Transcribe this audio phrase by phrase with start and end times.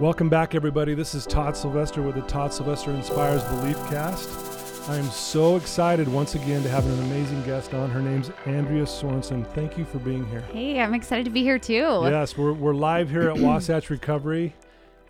[0.00, 0.94] Welcome back, everybody.
[0.94, 4.88] This is Todd Sylvester with the Todd Sylvester Inspires Belief Cast.
[4.88, 7.90] I am so excited once again to have an amazing guest on.
[7.90, 9.44] Her name's Andrea Sorensen.
[9.54, 10.42] Thank you for being here.
[10.52, 12.02] Hey, I'm excited to be here too.
[12.04, 14.54] Yes, we're, we're live here at Wasatch Recovery.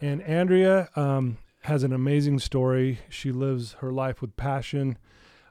[0.00, 3.00] And Andrea um, has an amazing story.
[3.10, 4.96] She lives her life with passion.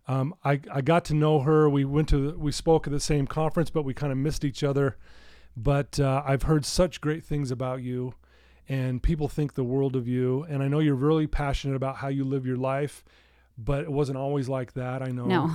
[0.08, 1.70] Um, I, I got to know her.
[1.70, 4.64] We went to we spoke at the same conference, but we kind of missed each
[4.64, 4.98] other.
[5.56, 8.16] But uh, I've heard such great things about you
[8.70, 10.44] and people think the world of you.
[10.50, 13.04] And I know you're really passionate about how you live your life,
[13.58, 15.02] but it wasn't always like that.
[15.02, 15.26] I know.
[15.26, 15.52] No.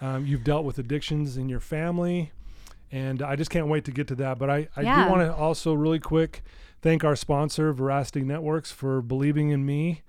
[0.00, 2.32] Um, you've dealt with addictions in your family,
[2.92, 4.38] and I just can't wait to get to that.
[4.38, 5.04] But I, I Yeah.
[5.04, 6.42] do want to also really quick
[6.82, 10.02] thank our sponsor, Veracity Networks, for believing in me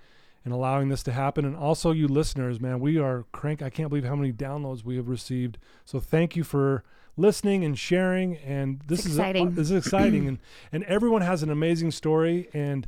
[0.43, 1.45] and allowing this to happen.
[1.45, 3.61] And also you listeners, man, we are crank.
[3.61, 5.57] I can't believe how many downloads we have received.
[5.85, 6.83] So thank you for
[7.17, 8.37] listening and sharing.
[8.37, 9.55] And this It's is exciting.
[9.55, 10.27] this is exciting.
[10.27, 10.37] and
[10.71, 12.87] and everyone has an amazing story, and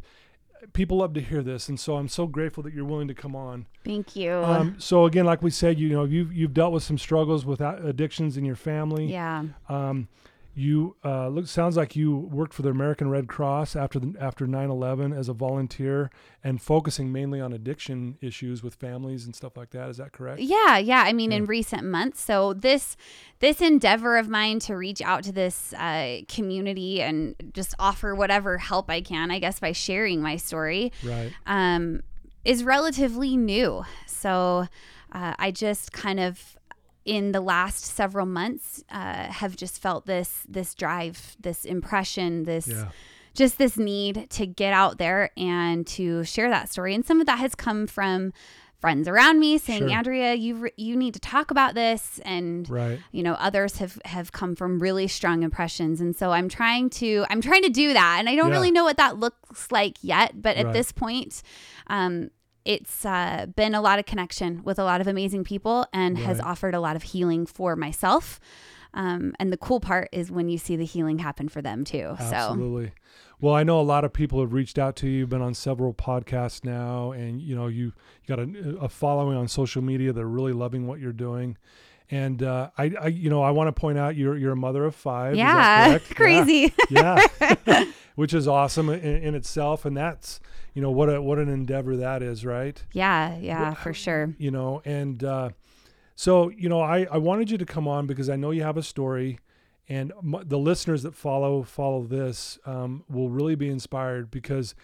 [0.74, 1.68] people love to hear this.
[1.70, 3.66] And so I'm so grateful that you're willing to come on.
[3.84, 4.32] Thank you.
[4.32, 7.60] Um, so again, like we said, you know, you've you've dealt with some struggles with
[7.62, 9.06] addictions in your family.
[9.12, 9.44] yeah.
[9.68, 10.08] Um,
[10.60, 14.46] you uh, look sounds like you worked for the American Red Cross after the after
[14.46, 16.10] 9/11 as a volunteer
[16.44, 19.90] and focusing mainly on addiction issues with families and stuff like that.
[19.90, 20.42] Is that correct?
[20.42, 21.04] Yeah, yeah.
[21.06, 21.38] I mean, Yeah.
[21.38, 22.98] in recent months, so this
[23.40, 28.58] this endeavor of mine to reach out to this uh, community and just offer whatever
[28.58, 31.32] help I can, I guess by sharing my story, Right.
[31.48, 32.02] um,
[32.44, 33.86] is relatively new.
[34.08, 34.68] So
[35.12, 36.58] uh, I just kind of
[37.18, 42.68] in the last several months uh, have just felt this this drive, this impression, this
[42.68, 42.90] Yeah.
[43.34, 46.94] just this need to get out there and to share that story.
[46.96, 48.32] And some of that has come from
[48.80, 49.98] friends around me saying, Sure.
[49.98, 53.00] "Andrea, you you need to talk about this." And Right.
[53.12, 56.00] you know, others have have come from really strong impressions.
[56.00, 58.54] And so I'm trying to I'm trying to do that, and I don't Yeah.
[58.58, 60.42] really know what that looks like yet.
[60.42, 60.74] But at Right.
[60.74, 61.42] this point,
[61.88, 62.30] um,
[62.66, 66.40] it's uh, been a lot of connection with a lot of amazing people and has
[66.40, 68.40] offered a lot of healing for myself.
[68.94, 72.16] Um, and the cool part is when you see the healing happen for them too.
[72.18, 72.92] So Absolutely.
[73.42, 75.20] Well, I know a lot of people have reached out to you.
[75.20, 77.94] You've been on several podcasts now, and you know you
[78.24, 80.12] you got a, a following on social media.
[80.12, 81.58] They're really loving what you're doing.
[82.12, 84.84] And uh, I, I, you know, I want to point out you're you're a mother
[84.86, 85.36] of five.
[85.38, 86.74] Yeah, crazy.
[86.90, 87.26] Yeah,
[87.68, 87.86] Yeah.
[88.16, 90.40] which is awesome in, in itself, and that's
[90.74, 92.84] you know what a what an endeavor that is, right?
[92.94, 94.34] Yeah, yeah, for sure.
[94.38, 95.50] you know and uh,
[96.16, 98.76] so you know I, I wanted you to come on because i know you have
[98.78, 99.40] a story
[99.88, 104.76] and m- the listeners that follow follow this um, will really be inspired because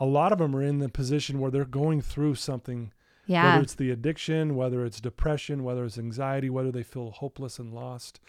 [0.00, 2.92] a lot of them are in the position where they're going through something
[3.30, 3.52] Yeah.
[3.52, 7.72] whether it's the addiction whether it's depression whether it's anxiety whether they feel hopeless and
[7.72, 8.20] lost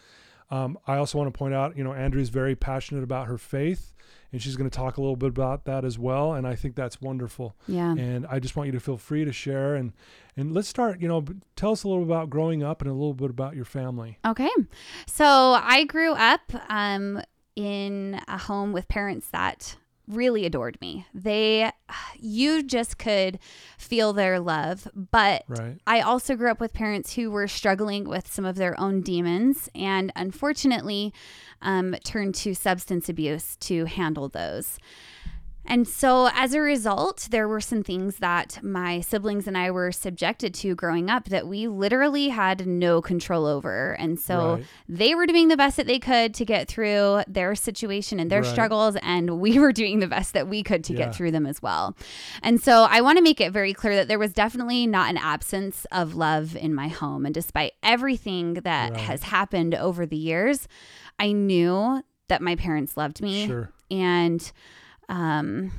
[0.50, 3.92] um, i also want to point out you know andrea's very passionate about her faith
[4.32, 6.74] and she's going to talk a little bit about that as well and i think
[6.74, 7.92] that's wonderful Yeah.
[7.94, 9.92] and I just want you to feel free to share and
[10.36, 10.98] and let's start.
[11.02, 11.22] You know,
[11.56, 14.16] tell us a little bit about growing up and a little bit about your family.
[14.24, 14.48] Okay.
[15.06, 17.20] So I grew up um,
[17.54, 19.76] in a home with parents that
[20.08, 21.06] really adored me.
[21.14, 21.70] They,
[22.18, 23.38] you just could
[23.78, 24.88] feel their love.
[24.94, 25.78] But Right.
[25.86, 29.68] I also grew up with parents who were struggling with some of their own demons
[29.74, 31.12] and unfortunately
[31.60, 34.78] um, turned to substance abuse to handle those.
[35.64, 39.92] And so, as a result, there were some things that my siblings and I were
[39.92, 43.92] subjected to growing up that we literally had no control over.
[43.92, 44.66] And so, Right.
[44.88, 48.40] they were doing the best that they could to get through their situation and their
[48.42, 48.50] Right.
[48.50, 51.06] struggles, and we were doing the best that we could to Yeah.
[51.06, 51.96] get through them as well.
[52.42, 55.16] And so, I want to make it very clear that there was definitely not an
[55.16, 57.24] absence of love in my home.
[57.24, 59.00] And despite everything that Right.
[59.00, 60.66] has happened over the years,
[61.20, 63.70] I knew that my parents loved me Sure.
[63.90, 64.50] and
[65.12, 65.70] um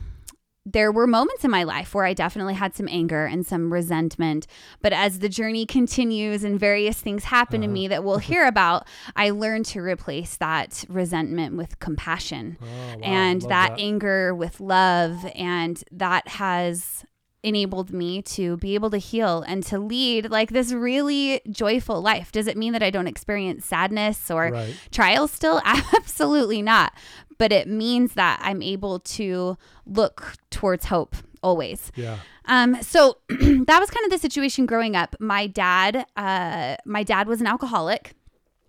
[0.66, 4.48] there were moments in my life where I definitely had some anger and some resentment.
[4.82, 7.74] But as the journey continues and various things happen to Uh-huh.
[7.74, 8.88] me that we'll hear about,
[9.18, 13.00] I learned to replace that resentment with compassion Oh, wow.
[13.04, 15.26] and Love that, anger with love.
[15.36, 17.04] And that has
[17.44, 22.32] enabled me to be able to heal and to lead like this really joyful life.
[22.32, 24.76] Does it mean that I don't experience sadness or Right.
[24.92, 25.62] trials still?
[25.66, 26.94] Absolutely not.
[27.38, 31.92] But it means that I'm able to look towards hope always.
[31.96, 32.18] Yeah.
[32.46, 35.16] Um, so that was kind of the situation growing up.
[35.20, 38.14] My dad, uh, my dad was an alcoholic.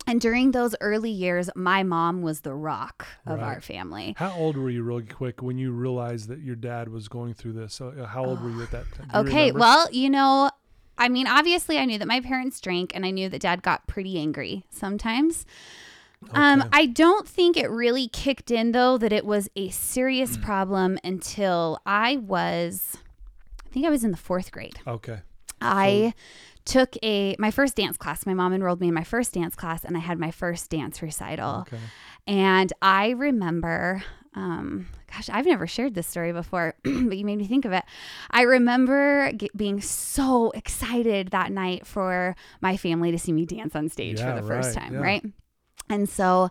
[0.07, 3.55] And during those early years, my mom was the rock of Right.
[3.55, 4.15] our family.
[4.19, 7.55] How old were you, really quick, when you realized that your dad was going through
[7.55, 7.75] this?
[7.75, 9.09] So, uh, how old were you at that time?
[9.15, 9.59] Okay, remember?
[9.61, 10.51] well, you know,
[10.99, 13.87] I mean, obviously, I knew that my parents drank, and I knew that dad got
[13.87, 15.47] pretty angry sometimes.
[16.33, 19.73] Um, I don't think it really kicked in though that it was a Mm.
[19.73, 22.97] serious problem until I was,
[23.67, 24.81] I think I was in the fourth grade.
[24.87, 25.19] Okay.
[25.61, 26.15] I
[26.65, 28.27] took a my first dance class.
[28.27, 31.03] My mom enrolled me in my first dance class, and I had my first dance
[31.03, 31.61] recital.
[31.63, 31.79] Okay.
[32.27, 34.03] And I remember,
[34.35, 37.85] um, gosh, I've never shared this story before, but you made me think of it.
[38.31, 43.77] I remember get, being so excited that night for my family to see me dance
[43.77, 45.01] on stage Yeah, for the first time, yeah.
[45.01, 45.25] right?
[45.91, 46.51] And so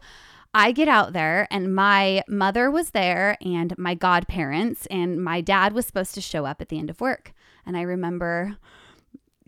[0.53, 5.73] I get out there, and my mother was there, and my godparents, and my dad
[5.73, 7.33] was supposed to show up at the end of work.
[7.65, 8.57] And I remember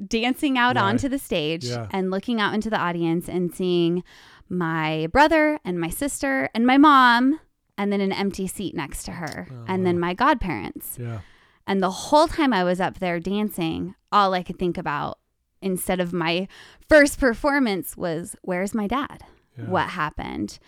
[0.08, 0.84] dancing out Right.
[0.84, 1.88] onto the stage Yeah.
[1.92, 4.04] and looking out into the audience and seeing
[4.50, 7.40] my brother and my sister and my mom
[7.78, 10.00] and then an empty seat next to her Oh, and then oh.
[10.00, 11.20] my godparents Yeah.
[11.68, 15.18] and the whole time i was up there dancing all i could think about
[15.62, 16.48] instead of my
[16.88, 19.24] first performance was where's my dad
[19.58, 19.66] Yeah.
[19.66, 20.60] what happened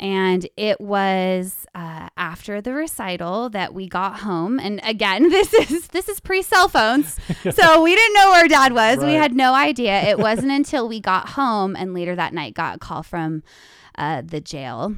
[0.00, 4.58] and it was uh, after the recital that we got home.
[4.58, 7.16] And again this is this is pre cell phones.
[7.52, 8.98] So we didn't know where dad was.
[8.98, 10.02] We had no idea.
[10.02, 13.42] It wasn't until we got home and later that night got a call from
[13.96, 14.96] uh, the jail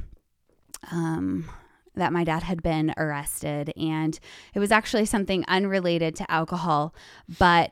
[0.91, 1.49] um,
[1.95, 3.73] that my dad had been arrested.
[3.77, 4.19] And
[4.53, 6.93] it was actually something unrelated to alcohol
[7.39, 7.71] but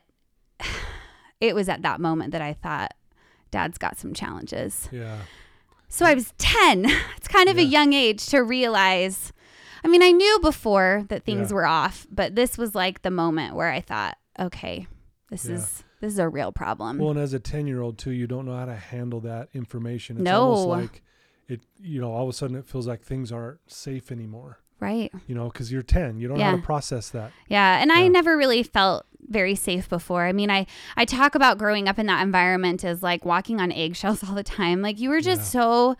[1.40, 2.94] it was at that moment that i thought
[3.52, 4.88] dad's got some challenges.
[4.90, 5.18] Yeah.
[5.92, 6.86] So I was 10.
[7.16, 9.32] It's kind of a young age to realize.
[9.84, 11.54] I mean, I knew before that things Yeah.
[11.54, 14.86] were off, but this was like the moment where I thought, okay,
[15.30, 15.56] this Yeah.
[15.56, 16.98] is this is a real problem.
[16.98, 20.16] Well, and as a ten-year-old too, you don't know how to handle that information.
[20.16, 20.42] It's No.
[20.42, 21.02] almost like
[21.48, 21.60] it.
[21.80, 24.58] You know, all of a sudden it feels like things aren't safe anymore.
[24.82, 25.10] Right.
[25.26, 27.30] You know, because you're ten, you don't know how to process that.
[27.48, 30.24] Yeah, and I never really felt very safe before.
[30.26, 33.72] I mean, I I talk about growing up in that environment as like walking on
[33.72, 34.82] eggshells all the time.
[34.82, 35.60] Like you were just Yeah.
[35.62, 35.96] so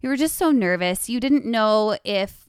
[0.00, 1.10] you were just so nervous.
[1.10, 2.46] You didn't know if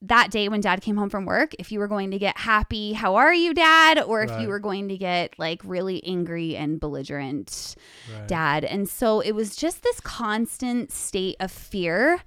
[0.00, 2.92] that day when dad came home from work, if you were going to get happy,
[2.92, 4.00] how are you, dad?
[4.00, 4.42] Or if Right.
[4.42, 7.74] you were going to get like really angry and belligerent,
[8.14, 8.28] Right.
[8.28, 8.64] dad.
[8.64, 12.20] And so it was just this constant state of fear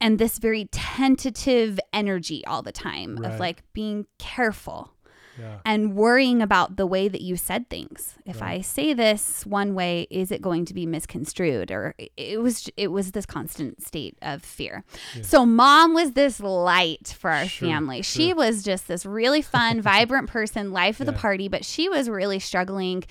[0.00, 3.32] and this very tentative energy all the time Right.
[3.32, 4.92] of like being careful
[5.38, 5.58] Yeah.
[5.64, 8.16] and worrying about the way that you said things.
[8.26, 8.58] If Right.
[8.58, 11.70] I say this one way, is it going to be misconstrued?
[11.70, 14.82] Or it was it was this constant state of fear.
[15.14, 15.22] Yeah.
[15.22, 18.02] So mom was this light for our Sure, family.
[18.02, 22.10] She was just this really fun, vibrant person, life of the party, but she was
[22.10, 23.04] really struggling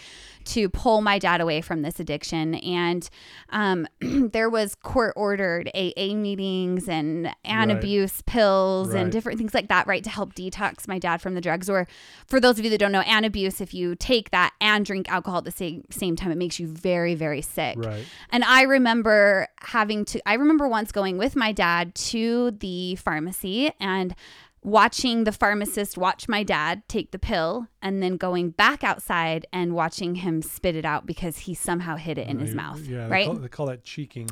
[0.47, 2.55] to pull my dad away from this addiction.
[2.55, 3.09] And
[3.49, 7.77] um, there was court ordered AA meetings and an Right.
[7.77, 9.01] abuse pills Right.
[9.01, 11.69] and different things like that, right, to help detox my dad from the drugs.
[11.69, 11.87] Or
[12.27, 15.39] for those of you that don't know, Antabuse, if you take that and drink alcohol
[15.39, 17.77] at the same same time, it makes you very, very sick.
[17.77, 18.05] Right.
[18.29, 23.71] And I remember having to, I remember once going with my dad to the pharmacy
[23.79, 24.15] and
[24.67, 29.73] watching the pharmacist watch my dad take the pill and then going back outside and
[29.73, 32.81] watching him spit it out because he somehow hid it in his mouth.
[32.81, 33.05] Yeah.
[33.05, 33.25] They right.
[33.27, 34.29] Call, they call that cheeking.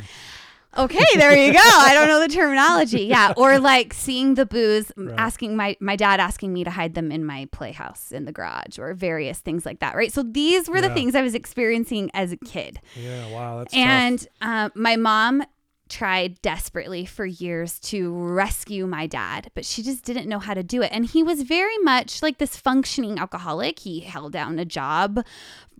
[0.77, 1.59] Okay, there you go.
[1.63, 3.03] I don't know the terminology.
[3.03, 5.15] Yeah, or like seeing the booze, Right.
[5.17, 8.77] asking my my dad asking me to hide them in my playhouse in the garage,
[8.77, 9.95] or various things like that.
[9.95, 10.11] Right.
[10.11, 13.29] So these were the things I was experiencing as a kid, Yeah.
[13.31, 13.59] Wow.
[13.59, 15.45] That's and um, my mom
[15.89, 20.63] tried desperately for years to rescue my dad, but she just didn't know how to
[20.63, 20.91] do it.
[20.91, 23.79] And he was very much like this functioning alcoholic.
[23.79, 25.23] He held down a job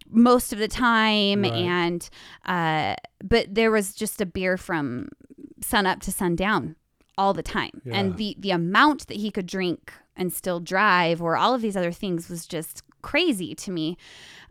[0.07, 1.51] most of the time Right.
[1.53, 2.09] and
[2.45, 5.09] uh but there was just a beer from
[5.61, 6.75] sun up to sundown
[7.17, 7.81] all the time.
[7.83, 7.95] Yeah.
[7.95, 11.75] And the the amount that he could drink and still drive or all of these
[11.75, 13.97] other things was just crazy to me.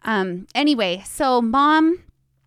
[0.05, 2.03] Um anyway, so mom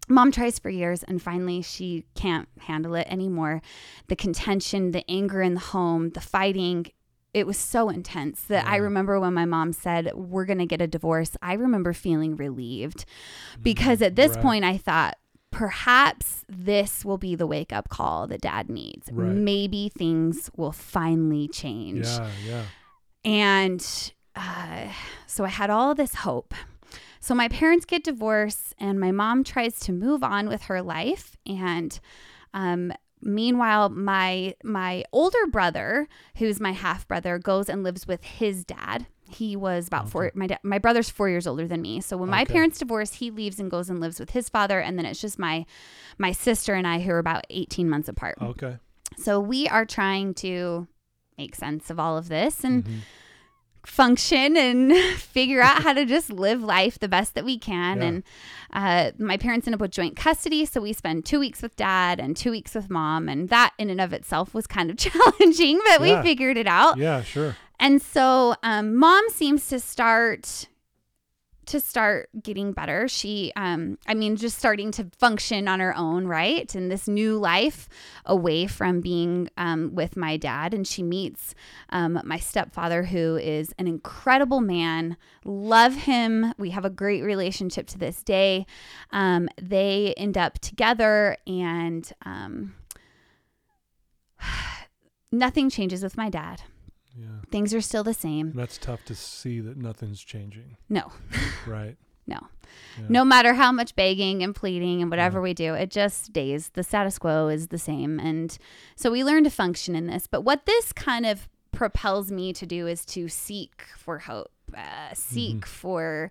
[0.07, 3.61] mom tries for years and finally she can't handle it anymore
[4.07, 6.85] the contention the anger in the home the fighting
[7.33, 10.81] it was so intense that i remember when my mom said we're going to get
[10.81, 13.05] a divorce i remember feeling relieved
[13.61, 14.43] because at this Mm, Right.
[14.43, 15.17] point i thought
[15.51, 19.33] perhaps this will be the wake up call that dad needs Right.
[19.35, 22.29] maybe things will finally change Yeah.
[22.45, 22.63] Yeah.
[23.25, 24.89] and uh,
[25.25, 26.53] so I had all this hope.
[27.19, 31.35] So my parents get divorced, and my mom tries to move on with her life.
[31.45, 31.99] And
[32.53, 36.07] um, meanwhile, my my older brother,
[36.37, 39.07] who's my half brother, goes and lives with his dad.
[39.29, 40.31] He was about four.
[40.35, 41.99] My da- my brother's four years older than me.
[41.99, 44.97] So when my parents divorce, he leaves and goes and lives with his father, and
[44.97, 45.65] then it's just my
[46.17, 48.37] my sister and I who are about eighteen months apart.
[48.41, 48.77] Okay.
[49.17, 50.87] So we are trying to
[51.37, 52.99] make sense of all of this and Mhm.
[53.87, 57.97] Function and figure out how to just live life the best that we can.
[58.01, 58.07] Yeah.
[58.07, 58.23] And
[58.73, 62.19] uh, my parents end up with joint custody, so we spend two weeks with dad
[62.19, 65.79] and two weeks with mom, and that in and of itself was kind of challenging,
[65.85, 66.21] but Yeah.
[66.21, 66.97] we figured it out.
[66.97, 67.55] Yeah, sure.
[67.79, 70.67] And so um, mom seems to start
[71.67, 73.07] to start getting better.
[73.07, 76.73] She um I mean just starting to function on her own, right?
[76.75, 77.89] In this new life
[78.25, 81.55] away from being um, with my dad and she meets
[81.89, 85.17] um, my stepfather who is an incredible man.
[85.45, 86.53] Love him.
[86.57, 88.65] We have a great relationship to this day.
[89.11, 92.75] Um, they end up together and um,
[95.31, 96.61] nothing changes with my dad.
[97.19, 97.27] Yeah.
[97.51, 98.53] Things are still the same.
[98.55, 101.11] That's tough to see that nothing's changing, No.
[101.67, 101.95] right?
[102.27, 102.39] No.
[102.99, 103.05] Yeah.
[103.09, 106.69] No matter how much begging and pleading and whatever we do, it just stays.
[106.69, 108.19] The status quo is the same.
[108.19, 108.55] And
[108.95, 110.27] so we learn to function in this.
[110.27, 115.13] But what this kind of propels me to do is to seek for hope, uh,
[115.13, 116.29] seek for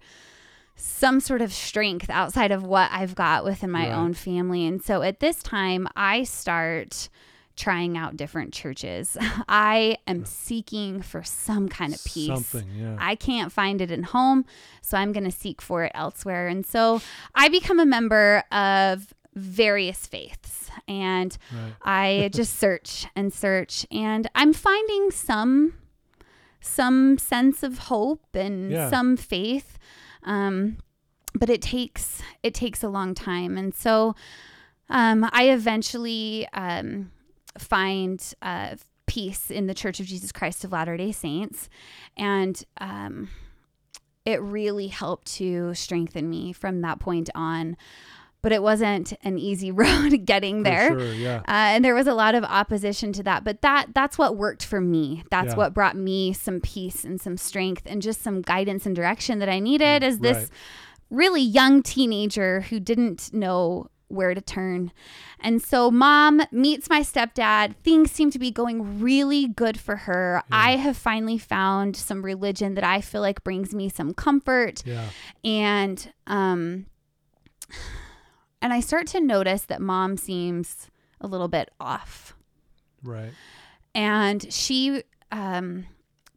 [0.74, 3.94] some sort of strength outside of what I've got within my Right.
[3.96, 4.66] own family.
[4.66, 7.08] And so at this time, I start
[7.56, 9.16] trying out different churches.
[9.48, 12.26] I am seeking for some kind of peace.
[12.28, 12.96] Something, yeah.
[12.98, 14.44] I can't find it at home,
[14.82, 16.48] so I'm going to seek for it elsewhere.
[16.48, 17.00] And so
[17.34, 21.72] I become a member of various faiths and right.
[21.82, 25.74] I just search and search and I'm finding some
[26.60, 28.88] some sense of hope and Yeah.
[28.90, 29.78] some faith.
[30.24, 30.78] Um
[31.34, 33.58] but it takes it takes a long time.
[33.58, 34.14] And so
[34.88, 37.10] um I eventually um
[37.58, 41.68] find uh peace in the Church of Jesus Christ of Latter-day Saints
[42.16, 43.28] and um
[44.24, 47.76] it really helped to strengthen me from that point on.
[48.42, 50.88] But it wasn't an easy road getting there.
[50.98, 51.38] sure, yeah.
[51.48, 54.64] Uh, and there was a lot of opposition to that but that that's what worked
[54.64, 55.56] for me that's Yeah.
[55.56, 59.48] what brought me some peace and some strength and just some guidance and direction that
[59.48, 60.48] i needed as this Right.
[61.10, 64.92] really young teenager who didn't know where to turn
[65.40, 70.42] and so mom meets my stepdad things seem to be going really good for her
[70.52, 75.08] i have finally found some religion that i feel like brings me some comfort Yeah.
[75.44, 76.86] and um
[78.62, 80.88] and i start to notice that mom seems
[81.20, 82.34] a little bit off
[83.02, 83.32] Right.
[83.94, 85.86] and she um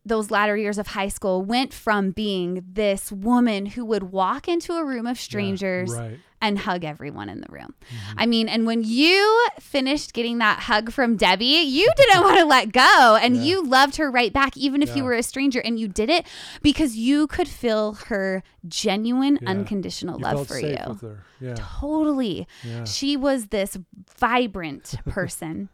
[0.05, 4.73] those latter years of high school went from being this woman who would walk into
[4.73, 6.17] a room of Yeah, strangers Right.
[6.41, 7.73] And hug everyone in the room.
[7.91, 8.13] Mhm.
[8.17, 12.45] I mean, and when you finished getting that hug from Debbie, you didn't want to
[12.45, 13.43] let go and Yeah.
[13.43, 15.59] you loved her right back, even if you were a stranger.
[15.59, 16.25] And you did it
[16.61, 19.49] because you could feel her genuine, Yeah.
[19.49, 21.19] unconditional You love for you.
[21.41, 21.55] Yeah.
[21.57, 22.47] Totally.
[22.63, 22.85] Yeah.
[22.85, 23.77] She was this
[24.17, 25.69] vibrant person.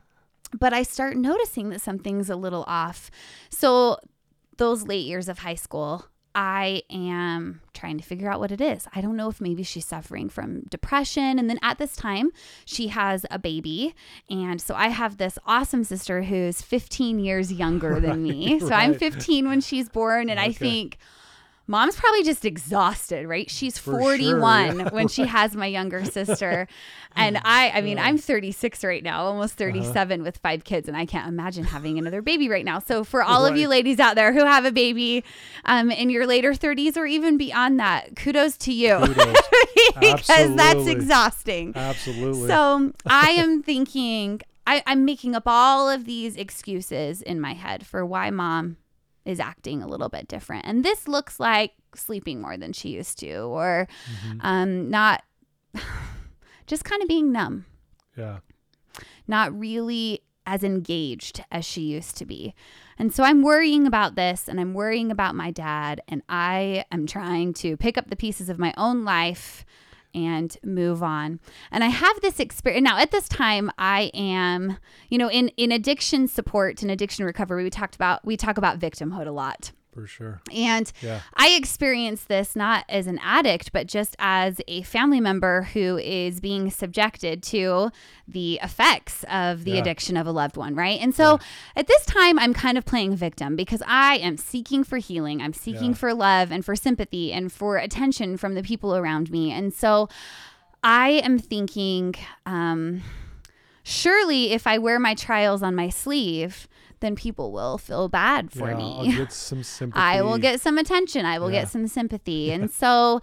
[0.57, 3.11] but I start noticing that something's a little off.
[3.49, 3.97] So,
[4.57, 6.05] those late years of high school,
[6.35, 8.87] I am trying to figure out what it is.
[8.93, 11.39] I don't know if maybe she's suffering from depression.
[11.39, 12.31] And then at this time,
[12.65, 13.95] she has a baby.
[14.29, 18.59] And so I have this awesome sister who's 15 years younger than me.
[18.65, 20.29] So I'm 15 when she's born.
[20.29, 20.97] And I think
[21.67, 23.49] mom's probably just exhausted, right?
[23.49, 24.89] She's For sure, 41 yeah.
[24.91, 26.67] when she has my younger sister.
[27.15, 28.03] And I, I mean, Yeah.
[28.03, 28.09] Uh-huh.
[28.09, 32.21] I'm 36 right now, almost 37 with five kids, and I can't imagine having another
[32.21, 32.79] baby right now.
[32.79, 35.23] So, for all of you ladies out there who have a baby
[35.63, 39.35] um, in your later 30s or even beyond that, kudos to you Kudos.
[39.99, 41.71] because that's exhausting.
[41.75, 42.47] Absolutely.
[42.47, 47.85] So, I am thinking, I, I'm making up all of these excuses in my head
[47.85, 48.77] for why mom
[49.25, 50.65] is acting a little bit different.
[50.65, 53.87] And this looks like sleeping more than she used to, or
[54.27, 54.39] Mhm.
[54.41, 55.23] um, not
[56.67, 57.65] just kind of being numb,
[58.17, 58.39] yeah.
[59.27, 62.53] not really as engaged as she used to be.
[62.97, 67.07] And so I'm worrying about this and I'm worrying about my dad, and I am
[67.07, 69.65] trying to pick up the pieces of my own life
[70.15, 71.39] and move on.
[71.71, 74.77] And I have this experience now at this time I am,
[75.09, 78.79] you know, in in addiction support and addiction recovery we talked about we talk about
[78.79, 79.71] victimhood a lot.
[79.95, 80.41] For sure.
[80.53, 81.21] And Yeah.
[81.35, 86.41] I experienced this not as an addict, but just as a family member who is
[86.41, 87.91] being subjected to
[88.27, 89.77] the effects of the Yeah.
[89.79, 90.99] addiction of a loved one, right?
[90.99, 91.39] And so
[91.77, 95.41] at this time, I'm kind of playing victim because I am seeking for healing.
[95.41, 95.95] I'm seeking Yeah.
[95.95, 99.49] for love and for sympathy and for attention from the people around me.
[99.51, 100.09] And so
[100.83, 103.01] I am thinking, um,
[103.83, 106.67] surely if I wear my trials on my sleeve,
[107.05, 108.95] then people will feel bad for yeah, me.
[108.97, 110.01] I'll get some sympathy.
[110.13, 111.25] I will get some attention.
[111.25, 111.61] I will Yeah.
[111.61, 112.51] get some sympathy.
[112.55, 113.21] And so,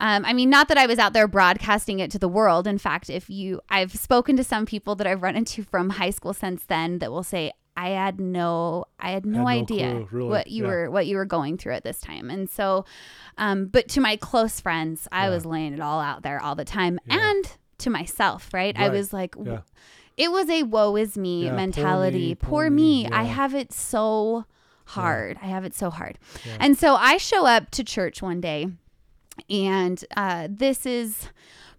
[0.00, 2.66] um, I mean, not that I was out there broadcasting it to the world.
[2.66, 6.10] In fact, if you, I've spoken to some people that I've run into from high
[6.10, 9.90] school since then that will say, I had no I had no, Had no idea
[9.92, 10.28] clue, really.
[10.28, 10.68] what you Yeah.
[10.68, 12.28] were what you were going through at this time.
[12.28, 12.84] And so
[13.38, 15.30] um but to my close friends, I Yeah.
[15.30, 17.30] was laying it all out there all the time Yeah.
[17.30, 17.44] and
[17.78, 18.78] to myself, right?
[18.78, 19.60] I was like Yeah.
[20.16, 22.18] It was a woe is me Yeah, poor mentality.
[22.28, 23.04] me, Poor, poor me.
[23.04, 24.44] me, I have it so
[24.86, 25.38] hard.
[25.42, 26.18] I have it so hard.
[26.44, 26.56] Yeah.
[26.60, 28.68] And so I show up to church one day,
[29.48, 31.28] and uh, this is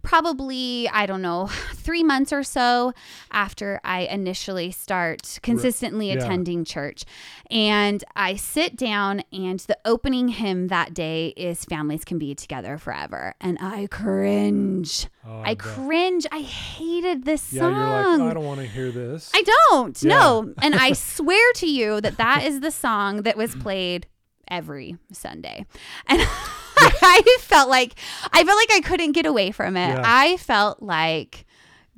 [0.04, 2.94] probably, I don't know, three months or so
[3.32, 6.16] after I initially start consistently yeah.
[6.16, 7.04] attending church.
[7.50, 12.78] And I sit down, and the opening hymn that day is Families Can Be Together
[12.78, 13.36] Forever.
[13.42, 15.08] And I cringe.
[15.26, 15.60] Oh, I bet.
[15.60, 16.26] cringe.
[16.32, 18.20] I hated this Yeah, song.
[18.20, 19.32] like, I don't want to hear this.
[19.34, 20.02] I don't.
[20.04, 20.10] Yeah.
[20.18, 20.54] No.
[20.62, 24.08] And I swear to you that that is the song that was played
[24.50, 25.66] every Sunday.
[26.08, 26.22] And
[27.04, 27.94] I felt like
[28.32, 29.90] I felt like I couldn't get away from it.
[29.90, 30.02] Yeah.
[30.06, 31.46] I felt like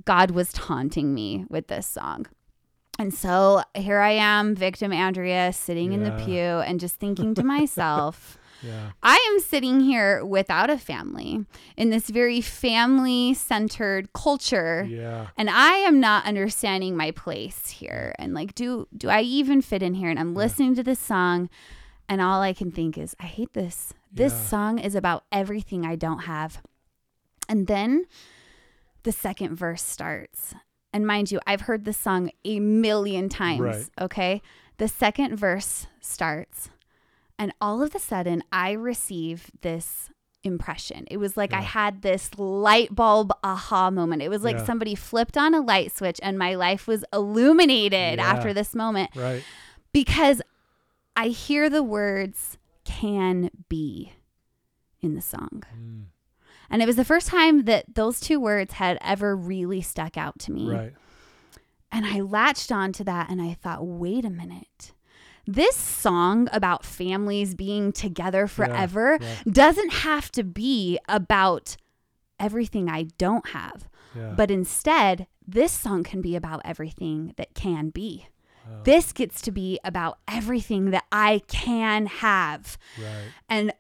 [0.06, 2.28] God was taunting me with this song.
[2.98, 7.44] And so here I am, victim Andrea, sitting in the pew and just thinking to
[7.44, 8.92] myself, yeah.
[9.04, 11.46] I am sitting here without a family
[11.76, 15.28] in this very family centered culture Yeah.
[15.38, 19.84] and i am not understanding my place here and like do do i even fit
[19.84, 21.50] in here and i'm listening to this song
[22.10, 24.44] and all i can think is i hate this this Yeah.
[24.44, 26.62] song is about everything i don't have
[27.50, 28.06] and then
[29.04, 30.54] the second verse starts
[30.94, 33.90] and mind you i've heard this song a million times Right.
[34.02, 34.42] okay
[34.78, 36.70] the second verse starts
[37.40, 40.10] and all of a sudden i receive this
[40.44, 41.08] impression.
[41.10, 44.22] It was like I had this light bulb aha moment.
[44.22, 44.64] It was like Yeah.
[44.66, 48.24] somebody flipped on a light switch and my life was illuminated Yeah.
[48.32, 49.44] after this moment Right.
[49.92, 50.44] because
[51.16, 54.14] I hear the words can be
[55.02, 55.64] in the song.
[55.76, 56.06] Mm,
[56.70, 60.40] And it was the first time that those two words had ever really stuck out
[60.40, 60.70] to me.
[60.70, 60.94] right.
[61.92, 64.92] And I latched onto that and I thought, wait a minute.
[65.48, 69.36] This song about families being together forever yeah.
[69.50, 71.78] doesn't have to be about
[72.40, 73.88] everything I don't have.
[74.16, 74.34] Yeah.
[74.36, 78.28] But instead, this song can be about everything that can be.
[78.68, 78.82] Wow.
[78.84, 82.78] This gets to be about everything that I can have.
[83.00, 83.26] right.
[83.50, 83.74] And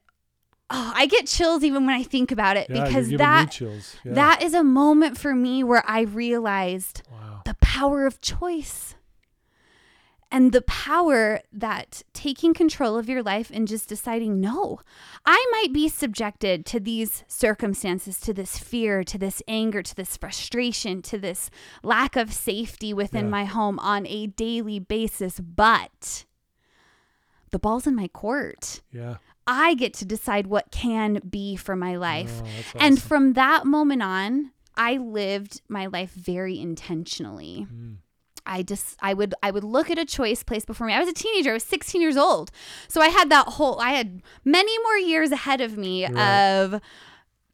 [0.69, 3.80] oh, I get chills even when I think about it Yeah, because that yeah.
[4.06, 7.41] that is a moment for me where I realized wow.
[7.45, 8.95] the power of choice
[10.32, 14.80] and the power that taking control of your life and just deciding, no,
[15.26, 20.18] I might be subjected to these circumstances, to this fear, to this anger, to this
[20.18, 21.50] frustration, to this
[21.84, 23.32] lack of safety within Yeah.
[23.32, 26.26] my home on a daily basis, but
[27.52, 28.82] the ball's in my court.
[28.92, 29.18] Yeah.
[29.48, 32.42] I get to decide what can be for my life.
[32.44, 37.68] Oh, that's And from that moment on, I lived my life very intentionally.
[37.72, 37.98] Mm,
[38.47, 40.93] I just I would I would look at a choice placed before me.
[40.93, 41.51] I was a teenager.
[41.51, 42.51] I was 16 years old.
[42.88, 46.15] So I had that whole I had many more years ahead of me Right.
[46.62, 46.81] of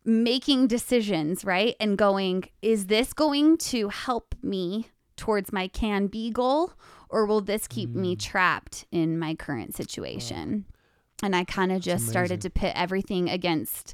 [0.04, 1.76] making decisions, right?
[1.80, 6.74] And going, is this going to help me towards my can be goal
[7.10, 8.20] or will this keep me Mm.
[8.20, 10.66] trapped in my current situation?
[11.24, 13.94] And I kind of just started to pit everything against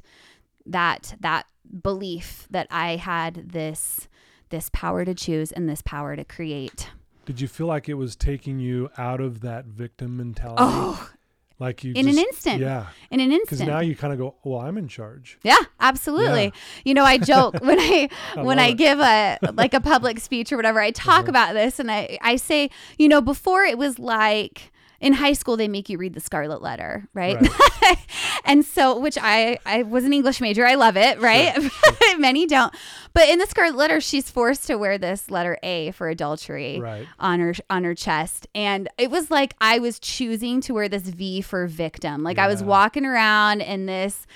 [0.64, 1.46] that that
[1.82, 4.08] belief that I had this
[4.50, 6.90] this power to choose and this power to create.
[7.26, 10.62] Did you feel like it was taking you out of that victim mentality?
[10.64, 11.10] Oh,
[11.58, 12.60] like you in an instant.
[12.60, 12.86] Yeah.
[13.10, 15.38] in an instant Because now you kind of go, well, I'm in charge.
[15.42, 16.52] yeah, absolutely.
[16.84, 18.74] You know, I joke when I I when I it.
[18.78, 21.28] give a like a public speech or whatever, I talk Uh-huh.
[21.30, 25.56] about this and I I say, you know, before it was like in high school
[25.56, 27.36] they make you read the scarlet letter right,
[28.44, 30.66] and so which i i was an english major.
[30.66, 31.56] I love it right?
[32.18, 32.74] Many don't.
[33.14, 37.06] But in the scarlet letter she's forced to wear this letter a for adultery Right.
[37.18, 38.46] on her on her chest.
[38.54, 42.22] And it was like i was choosing to wear this v for victim.
[42.22, 44.26] Like i was walking around in this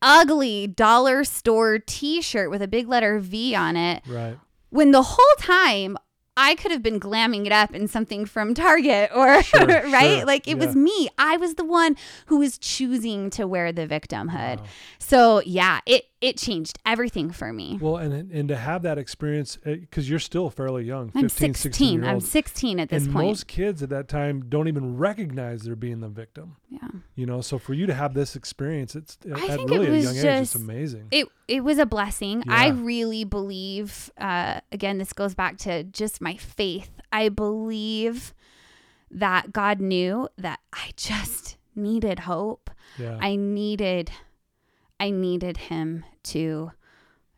[0.00, 4.36] ugly dollar store t-shirt with a big letter v on it Right.
[4.70, 5.96] when the whole time
[6.36, 10.18] I could have been glamming it up in something from Target or Sure, right?
[10.18, 11.08] sure, Like it was me.
[11.18, 14.58] I was the one who was choosing to wear the victimhood.
[14.58, 14.64] Wow.
[14.98, 17.78] So yeah, it it changed everything for me.
[17.80, 21.54] Well, and and to have that experience, because you're still fairly young, I'm 15, 16.
[21.72, 23.26] 16 year I'm 16 at this and point.
[23.26, 26.56] most kids at that time don't even recognize they're being the victim.
[26.70, 26.78] yeah.
[27.16, 29.98] You know, so for you to have this experience, it's I at really it a
[30.00, 31.08] young age, it's just- amazing.
[31.10, 32.44] It it was a blessing.
[32.48, 36.90] I really believe uh again this goes back to just my faith.
[37.10, 38.32] I believe
[39.10, 42.70] that God knew that I just needed hope.
[42.98, 43.18] yeah.
[43.20, 44.10] I needed
[45.02, 46.72] I needed him to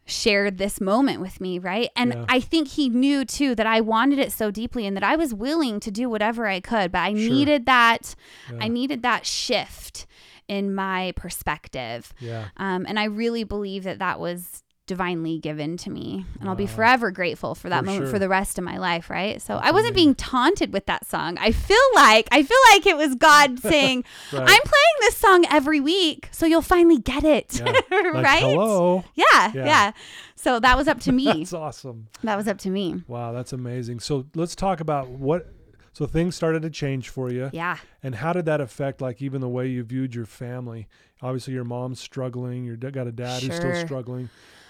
[0.07, 1.89] shared this moment with me, right?
[1.97, 2.25] And Yeah.
[2.29, 5.33] I think he knew too that I wanted it so deeply and that I was
[5.33, 7.31] willing to do whatever I could, but I Sure.
[7.31, 8.15] needed that
[8.53, 8.59] Yeah.
[8.61, 10.07] I needed that shift
[10.47, 12.13] in my perspective.
[12.21, 12.49] yeah.
[12.59, 16.27] Um, and I really believe that that was divinely given to me.
[16.41, 18.13] And I'll be forever grateful for that For moment sure.
[18.13, 19.41] for the rest of my life, right?
[19.41, 20.05] So That's I wasn't amazing.
[20.09, 21.39] being taunted with that song.
[21.39, 24.41] I feel like I feel like it was God saying, Right.
[24.43, 27.73] "I'm playing this song every week, so you'll finally get it." Yeah.
[27.91, 28.43] Like, right?
[28.43, 29.05] Hello.
[29.15, 29.65] Yeah, Yeah.
[29.67, 29.93] yeah,
[30.37, 31.25] So that was up to me.
[31.25, 32.09] That's awesome.
[32.23, 33.03] that was up to me.
[33.09, 34.01] Wow, that's amazing.
[34.01, 35.51] So let's talk about what.
[35.93, 37.77] So things started to change for you, Yeah.
[38.03, 40.89] and how did that affect, like, even the way you viewed your family?
[41.23, 42.65] Obviously, your mom's struggling.
[42.65, 44.29] You got a dad who's still struggling.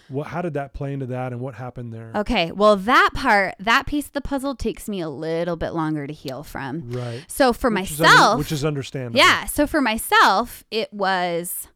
[0.08, 0.26] What?
[0.28, 2.12] How did that play into that, and what happened there?
[2.14, 2.52] Okay.
[2.52, 6.12] Well, that part, that piece of the puzzle takes me a little bit longer to
[6.12, 6.90] heal from.
[6.90, 7.24] Right.
[7.28, 9.18] So for Which is under- myself, which is understandable.
[9.18, 9.46] Yeah.
[9.46, 11.68] So for myself, it was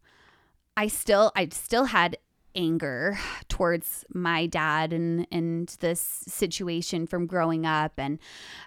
[0.77, 2.19] I still I still had
[2.55, 8.19] anger towards my dad and and this situation from growing up and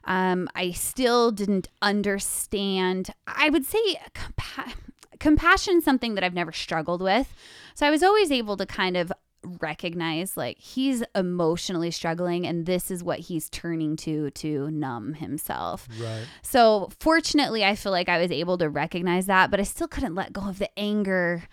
[0.06, 3.80] um I still didn't understand I would say
[4.14, 4.74] compa-
[5.20, 7.34] compassion something that I've never struggled with.
[7.76, 9.12] So I was always able to kind of
[9.44, 15.88] recognize like he's emotionally struggling and this is what he's turning to to numb himself.
[16.02, 16.26] Right.
[16.42, 20.16] So fortunately, I feel like I was able to recognize that, but I still couldn't
[20.16, 21.44] let go of the anger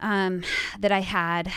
[0.00, 0.42] um,
[0.78, 1.50] that I had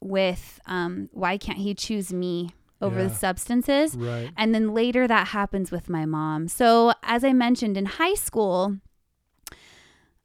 [0.00, 3.08] with um, why can't he choose me over Yeah.
[3.08, 3.94] the substances?
[3.96, 4.30] Right.
[4.36, 6.48] And then later that happens with my mom.
[6.48, 8.78] So as I mentioned in high school,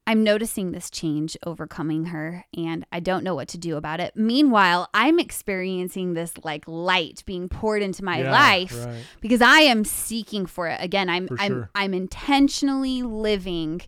[0.10, 4.16] I'm noticing this change overcoming her and I don't know what to do about it.
[4.16, 9.04] Meanwhile, I'm experiencing this like light being poured into my Yeah, life Right.
[9.22, 10.80] because I am seeking for it.
[10.82, 11.70] Again, I'm For I'm sure.
[11.76, 13.82] I'm intentionally living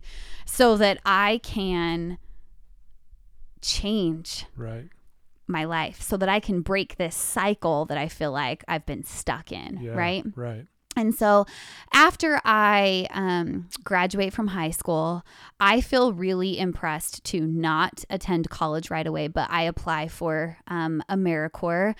[0.46, 2.18] so that I can
[3.60, 4.88] change Right.
[5.46, 9.04] my life so that I can break this cycle that I feel like I've been
[9.04, 9.92] stuck in, Yeah.
[9.92, 10.24] right?
[10.36, 10.66] Right.
[10.96, 11.46] And so
[11.92, 15.24] after I um, graduate from high school,
[15.58, 21.02] I feel really impressed to not attend college right away, but I apply for um,
[21.08, 21.94] AmeriCorps.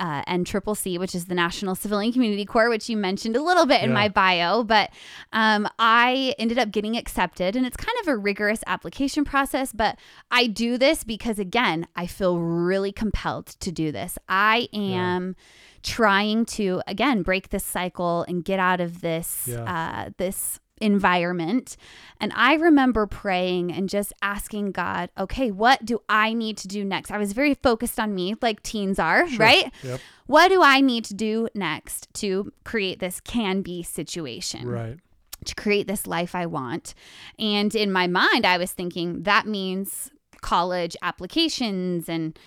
[0.00, 3.42] Uh, and Triple C, which is the National Civilian Community Corps, which you mentioned a
[3.42, 3.94] little bit in Yeah.
[3.94, 4.90] my bio, but
[5.32, 9.72] um, I ended up getting accepted, and it's kind of a rigorous application process.
[9.72, 9.96] But
[10.32, 14.18] I do this because, again, I feel really compelled to do this.
[14.28, 15.36] I am
[15.84, 19.62] trying to again break this cycle and get out of this Yeah.
[20.06, 21.76] uh, this environment
[22.20, 26.84] and i remember praying and just asking god okay what do i need to do
[26.84, 29.38] next i was very focused on me like teens are Sure.
[29.38, 30.00] right Yep.
[30.26, 34.98] what do i need to do next to create this can be situation Right.
[35.44, 36.94] to create this life I want.
[37.38, 42.38] And in my mind, I was thinking that means college applications and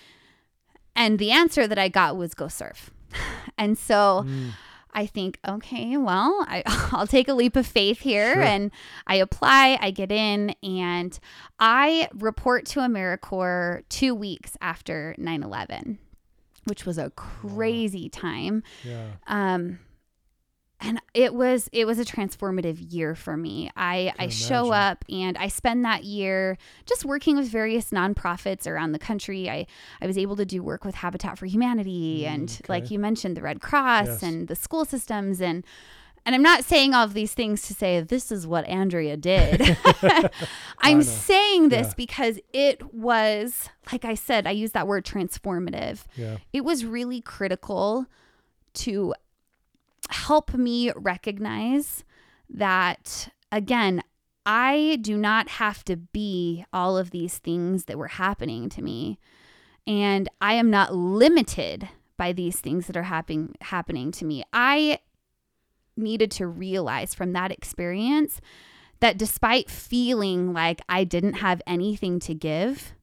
[0.96, 2.90] and the answer that I got was go serve.
[3.58, 4.50] And so Mm.
[4.94, 8.42] I think, okay, well, I, I'll take a leap of faith here Sure.
[8.42, 8.70] and
[9.06, 11.18] I apply, I get in, and
[11.60, 15.98] I report to AmeriCorps two weeks after 9 11,
[16.64, 19.06] which was a crazy time Yeah.
[19.26, 19.78] um
[20.80, 25.36] and it was it was a transformative year for me i i show up and
[25.38, 29.66] i spend that year just working with various nonprofits around the country i
[30.00, 32.72] i was able to do work with habitat for humanity Mm, and okay.
[32.72, 34.22] like you mentioned the red cross Yes.
[34.22, 35.64] and the school systems and
[36.26, 39.78] and I'm not saying all of these things to say this is what Andrea did.
[40.80, 41.94] I'm saying this Yeah.
[41.96, 46.36] because it was, like I said, I use that word transformative Yeah.
[46.52, 48.06] it was really critical
[48.74, 49.14] to
[50.08, 52.04] help me recognize
[52.50, 54.02] that again
[54.46, 59.18] i do not have to be all of these things that were happening to me
[59.86, 64.98] and i am not limited by these things that are happening happening to me i
[65.96, 68.40] needed to realize from that experience
[69.00, 72.94] that despite feeling like i didn't have anything to give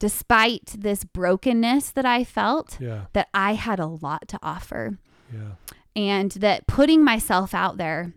[0.00, 3.06] despite this brokenness that I felt, Yeah.
[3.14, 4.98] that I had a lot to offer.
[5.32, 5.52] Yeah.
[5.96, 8.12] And that putting myself out there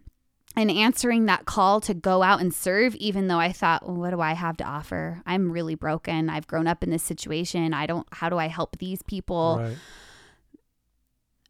[0.55, 4.09] and answering that call to go out and serve, even though I thought, well, what
[4.09, 5.21] do I have to offer?
[5.25, 6.29] I'm really broken.
[6.29, 7.73] I've grown up in this situation.
[7.75, 9.59] I don't, how do I help these people?
[9.59, 9.77] Right.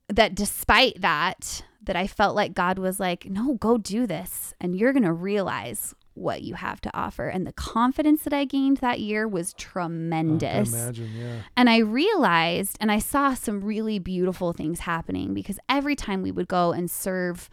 [0.10, 4.54] That despite that, that I felt like God was like, no, go do this.
[4.60, 7.28] And you're going to realize what you have to offer.
[7.30, 10.74] And the confidence that I gained that year was Oh, I tremendous.
[10.74, 11.12] imagine.
[11.16, 11.36] Yeah.
[11.56, 16.32] And I realized and I saw some really beautiful things happening because every time we
[16.32, 17.50] would go and serve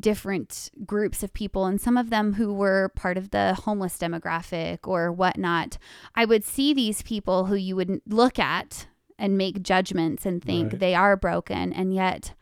[0.00, 4.78] different groups of people, and some of them who were part of the homeless demographic
[4.88, 5.78] or whatnot,
[6.16, 8.88] I would see these people who you would look at
[9.20, 10.80] and make judgments and think Right.
[10.80, 11.72] they are broken.
[11.72, 12.34] And yet,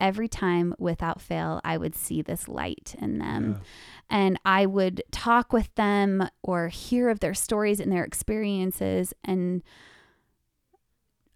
[0.00, 3.60] every time without fail, I would see this light in them.
[4.08, 9.12] And I would talk with them or hear of their stories and their experiences.
[9.24, 9.62] And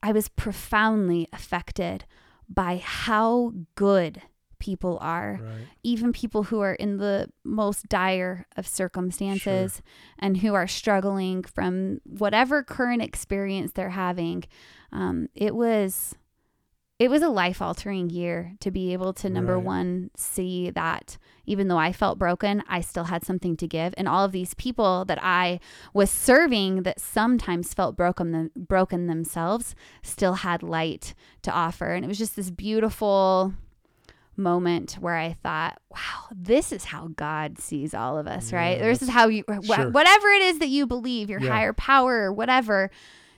[0.02, 2.04] I was profoundly affected
[2.48, 4.22] by how good
[4.58, 5.66] people are Right.
[5.82, 9.80] even people who are in the most dire of circumstances
[10.18, 14.44] and who are struggling from whatever current experience they're having
[14.92, 16.14] um, it was
[17.00, 19.64] it was a life altering year to be able to number Right.
[19.64, 24.06] one see that even though i felt broken i still had something to give and
[24.06, 25.58] all of these people that i
[25.94, 32.04] was serving that sometimes felt broken them, broken themselves still had light to offer and
[32.04, 33.54] it was just this beautiful
[34.36, 38.78] moment where I thought, wow, this is how God sees all of us, right?
[38.78, 39.90] This is how you, wh- sure.
[39.90, 41.50] whatever it is that you believe, your Yeah.
[41.50, 42.90] higher power or whatever,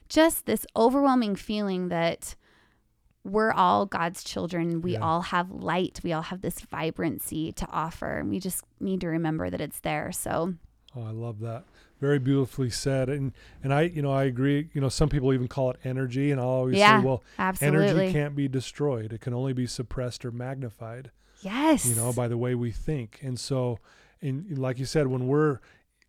[0.08, 2.36] just this overwhelming feeling that
[3.24, 4.82] we're all God's children.
[4.82, 5.00] We Yeah.
[5.00, 6.00] all have light.
[6.02, 8.18] We all have this vibrancy to offer.
[8.18, 10.10] And we just need to remember that it's there.
[10.12, 10.54] So,
[10.94, 11.64] Oh, I love that.
[12.00, 13.08] Very beautifully said.
[13.08, 13.32] And
[13.62, 14.68] and I, you know, I agree.
[14.74, 17.88] You know, some people even call it energy, and I'll always Yeah, say, well, absolutely.
[17.88, 19.12] energy can't be destroyed.
[19.12, 21.10] It can only be suppressed or magnified.
[21.40, 21.86] yes.
[21.86, 23.20] You know, by the way we think.
[23.22, 23.78] And so,
[24.20, 25.60] and like you said, when we're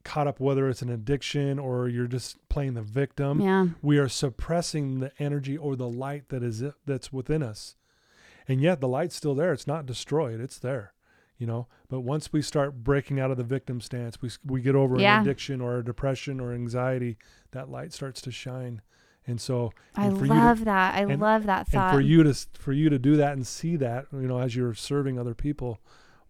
[0.03, 3.67] caught up, whether it's an addiction or you're just playing the victim, yeah.
[3.81, 7.75] we are suppressing the energy or the light that is that's within us
[8.47, 10.91] and yet the light's still there it's not destroyed it's there
[11.37, 14.75] you know but once we start breaking out of the victim stance we, we get
[14.75, 15.15] over Yeah.
[15.15, 17.17] an addiction or a depression or anxiety
[17.51, 18.81] that light starts to shine
[19.25, 20.95] and so I and for you to- love that.
[20.95, 21.93] I and- love that thought.
[21.93, 24.53] and for you to for you to do that and see that you know as
[24.57, 25.79] you're serving other people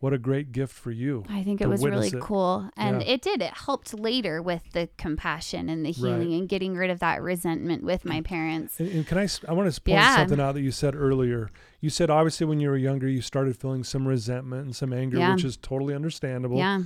[0.04, 2.20] what a great gift for you I think it was really it.
[2.20, 2.70] cool.
[2.76, 3.08] And Yeah.
[3.14, 3.42] it did.
[3.42, 6.40] It helped later with the compassion and the healing Right.
[6.40, 8.82] and getting rid of that resentment with my parents.
[8.82, 10.18] And, and can I want to point Yeah.
[10.18, 11.50] something out that you said earlier.
[11.80, 15.18] You said obviously when you were younger, you started feeling some resentment and some anger,
[15.20, 15.36] Yeah.
[15.36, 16.58] which is totally understandable.
[16.58, 16.82] Yeah.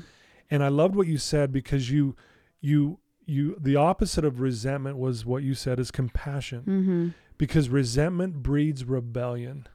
[0.51, 2.15] And I loved what you said because you,
[2.61, 3.57] you, you.
[3.59, 7.07] The opposite of resentment was what you said is compassion, Mm-hmm.
[7.39, 9.67] because resentment breeds rebellion,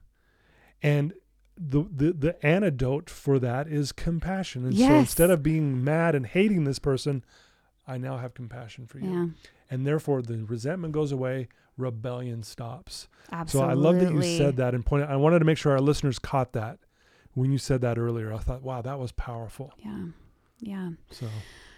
[0.83, 1.13] and
[1.57, 4.65] the, the the antidote for that is compassion.
[4.65, 7.25] And so instead of being mad and hating this person,
[7.87, 9.27] I now have compassion for you, Yeah.
[9.71, 11.49] and therefore the resentment goes away.
[11.79, 13.09] Rebellion stops.
[13.33, 13.69] Absolutely.
[13.69, 15.09] So I love that you said that and pointed.
[15.09, 16.79] I wanted to make sure our listeners caught that
[17.35, 18.33] when you said that earlier.
[18.33, 19.73] I thought, wow, that was powerful.
[19.79, 20.05] Yeah.
[20.61, 20.91] Yeah.
[21.11, 21.27] So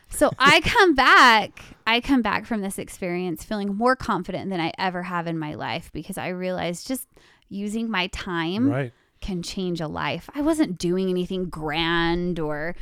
[0.08, 4.72] So I come back, I come back from this experience feeling more confident than I
[4.78, 7.08] ever have in my life because I realized just
[7.48, 8.92] using my time right,
[9.24, 10.28] can change a life.
[10.34, 12.74] I wasn't doing anything grand or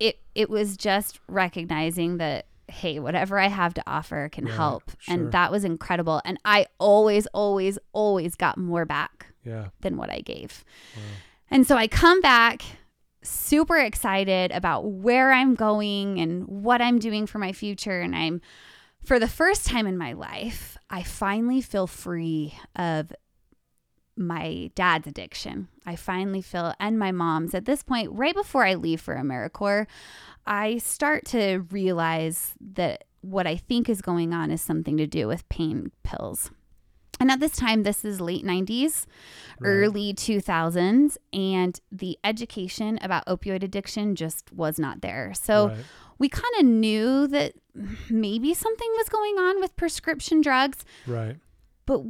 [0.00, 4.84] it it was just recognizing that hey, whatever I have to offer can Right, help.
[4.98, 5.14] sure.
[5.14, 6.22] And that was incredible.
[6.24, 10.64] And I always always always got more back yeah, than what I gave.
[10.96, 11.02] Wow.
[11.50, 12.62] And so I come back
[13.22, 18.00] super excited about where I'm going and what I'm doing for my future.
[18.00, 18.40] And I'm,
[19.04, 23.12] for the first time in my life, I finally feel free of
[24.16, 25.68] my dad's addiction.
[25.86, 27.54] I finally feel, and my mom's.
[27.54, 29.86] At this point, right before I leave for AmeriCorps,
[30.46, 35.26] I start to realize that what I think is going on is something to do
[35.26, 36.50] with pain pills.
[37.20, 39.06] And at this time, this is late 90s,
[39.60, 39.68] Right.
[39.68, 45.32] early 2000s, and the education about opioid addiction just was not there.
[45.32, 45.84] So right,
[46.18, 47.54] we kind of knew that
[48.10, 51.36] maybe something was going on with prescription drugs, right,
[51.86, 52.02] but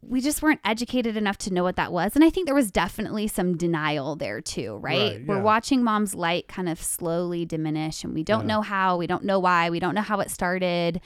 [0.00, 2.14] we just weren't educated enough to know what that was.
[2.14, 5.16] And I think there was definitely some denial there too, right?
[5.18, 8.54] Right, We're watching mom's light kind of slowly diminish, and we don't Yeah.
[8.56, 11.00] know how, we don't know why, we don't know how it started.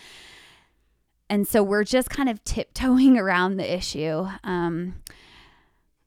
[1.30, 4.26] And so we're just kind of tiptoeing around the issue.
[4.44, 4.96] Um,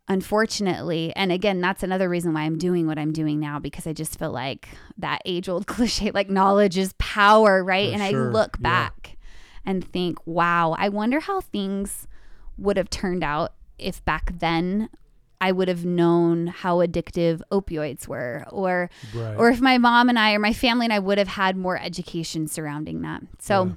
[0.07, 3.93] unfortunately, and again, that's another reason why I'm doing what I'm doing now because I
[3.93, 7.89] just feel like that age old cliche, like knowledge is power, right?
[7.93, 8.63] For and sure, I look yeah.
[8.63, 9.17] back
[9.65, 12.07] and think, wow, I wonder how things
[12.57, 14.89] would have turned out if back then
[15.41, 19.35] I would have known how addictive opioids were or right.
[19.35, 21.77] or if my mom and I or my family and I would have had more
[21.77, 23.21] education surrounding that.
[23.39, 23.71] So Yeah.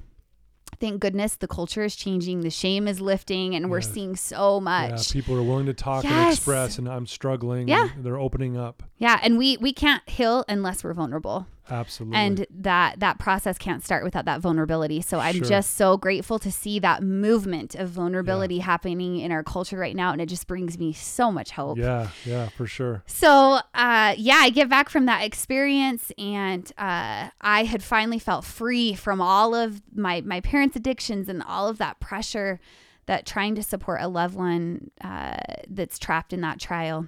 [0.78, 3.90] thank goodness the culture is changing, the shame is lifting and we're Yes.
[3.92, 5.12] seeing so yeah, much.
[5.12, 7.66] people are willing to talk and express, and I'm struggling.
[7.68, 7.88] Yeah.
[7.94, 8.84] and they're opening up.
[8.98, 11.46] Yeah, and we we can't heal unless we're vulnerable.
[11.70, 12.16] Absolutely.
[12.18, 15.00] And that that process can't start without that vulnerability.
[15.00, 15.46] So I'm Sure.
[15.48, 20.12] just so grateful to see that movement of vulnerability happening in our culture right now
[20.12, 21.78] and it just brings me so much hope.
[21.78, 23.02] yeah, yeah, for sure.
[23.06, 28.44] So, uh, yeah, I get back from that experience, and uh, I had finally felt
[28.44, 32.60] free from all of my my parents' addictions and all of that pressure
[33.06, 35.36] that trying to support a loved one uh,
[35.68, 37.06] that's trapped in that trial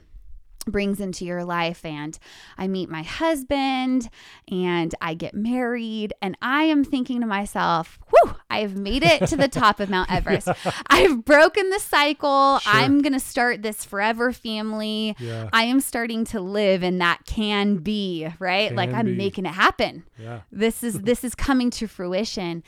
[0.71, 2.19] brings into your life and
[2.57, 4.09] I meet my husband
[4.51, 9.37] and I get married and I am thinking to myself, whew, I've made it to
[9.37, 10.49] the top of Mount Everest.
[10.49, 10.73] yeah.
[10.89, 12.59] I've broken the cycle.
[12.59, 12.73] Sure.
[12.73, 15.17] I'm going to start this forever family.
[15.19, 15.49] Yeah.
[15.53, 18.69] I am starting to live and that can be, right?
[18.69, 19.15] Can like I'm be.
[19.15, 20.05] making it happen.
[20.19, 20.41] Yeah.
[20.51, 22.63] This is this is coming to fruition.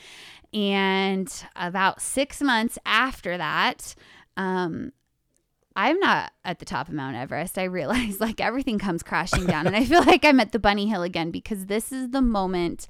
[0.55, 3.95] And about 6 months after that,
[4.37, 4.93] um,
[5.77, 7.59] I'm not at the top of Mount Everest.
[7.59, 9.67] I realize like everything comes crashing down.
[9.67, 12.87] and I feel like I'm at the bunny hill again because this is the moment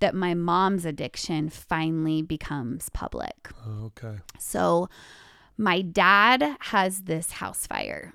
[0.00, 3.50] that my mom's addiction finally becomes public.
[3.66, 4.18] Oh, okay.
[4.38, 4.88] So
[5.58, 8.14] my dad has this house fire.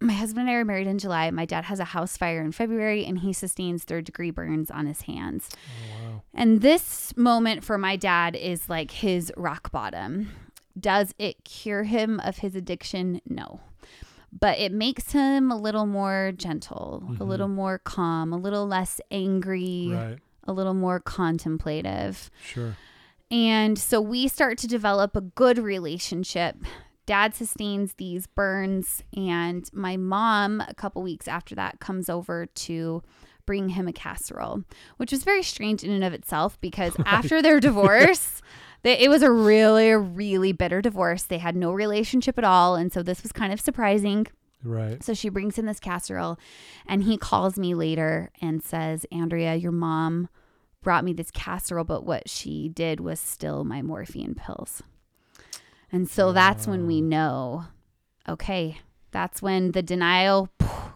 [0.00, 1.30] My husband and I are married in July.
[1.30, 4.86] My dad has a house fire in February and he sustains third degree burns on
[4.86, 5.48] his hands.
[5.54, 6.22] Oh, wow.
[6.34, 10.28] And this moment for my dad is like his rock bottom.
[10.78, 13.20] Does it cure him of his addiction?
[13.28, 13.60] No.
[14.32, 17.22] But it makes him a little more gentle, mm-hmm.
[17.22, 20.18] a little more calm, a little less angry, right.
[20.42, 22.30] a little more contemplative.
[22.44, 22.76] Sure.
[23.30, 26.56] And so we start to develop a good relationship.
[27.06, 33.02] Dad sustains these burns, and my mom, a couple weeks after that, comes over to
[33.46, 34.64] bring him a casserole,
[34.96, 38.40] which was very strange in and of itself because after their divorce,
[38.84, 41.24] they, it was a really, really bitter divorce.
[41.24, 42.76] They had no relationship at all.
[42.76, 44.26] And so this was kind of surprising.
[44.62, 45.02] Right.
[45.02, 46.38] So she brings in this casserole
[46.86, 50.28] and he calls me later and says, Andrea, your mom
[50.82, 54.82] brought me this casserole, but what she did was still my morphine pills.
[55.90, 57.64] And so that's when we know,
[58.28, 58.80] okay,
[59.14, 60.50] that's when the denial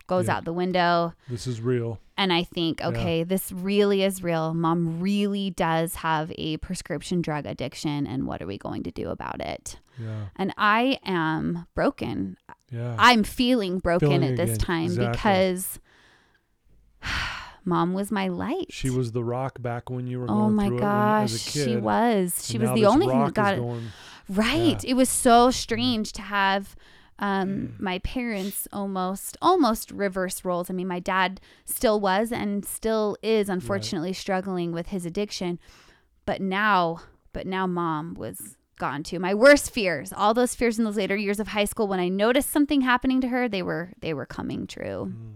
[0.09, 0.37] goes yeah.
[0.37, 1.15] out the window.
[1.31, 2.01] This is real.
[2.17, 3.25] And I think, okay, yeah.
[3.25, 4.53] this really is real.
[4.55, 8.09] Mom really does have a prescription drug addiction.
[8.09, 9.79] And what are we going to do about it?
[9.97, 10.25] Yeah.
[10.35, 12.37] And I am broken.
[12.73, 12.97] Yeah.
[12.99, 14.59] I'm feeling broken feeling at this again.
[14.59, 15.13] time exactly.
[15.13, 15.81] because
[17.65, 18.67] mom was my light.
[18.71, 22.45] She was the rock back when you were oh my gosh, She was.
[22.45, 23.61] She was the only thing that got it.
[23.61, 23.93] Going,
[24.29, 24.83] right.
[24.83, 24.91] Yeah.
[24.91, 25.55] It was so mm.
[25.55, 26.75] strange to have
[27.19, 27.81] um, mm.
[27.81, 30.71] my parents almost almost reverse roles.
[30.71, 34.17] I mean, my dad still was and still is unfortunately right.
[34.17, 35.59] struggling with his addiction,
[36.27, 37.01] but now,
[37.33, 39.19] but now mom was gone too.
[39.19, 42.09] My worst fears, all those fears in those later years of high school when I
[42.09, 45.13] noticed something happening to her, they were they were coming true.
[45.13, 45.33] Mm.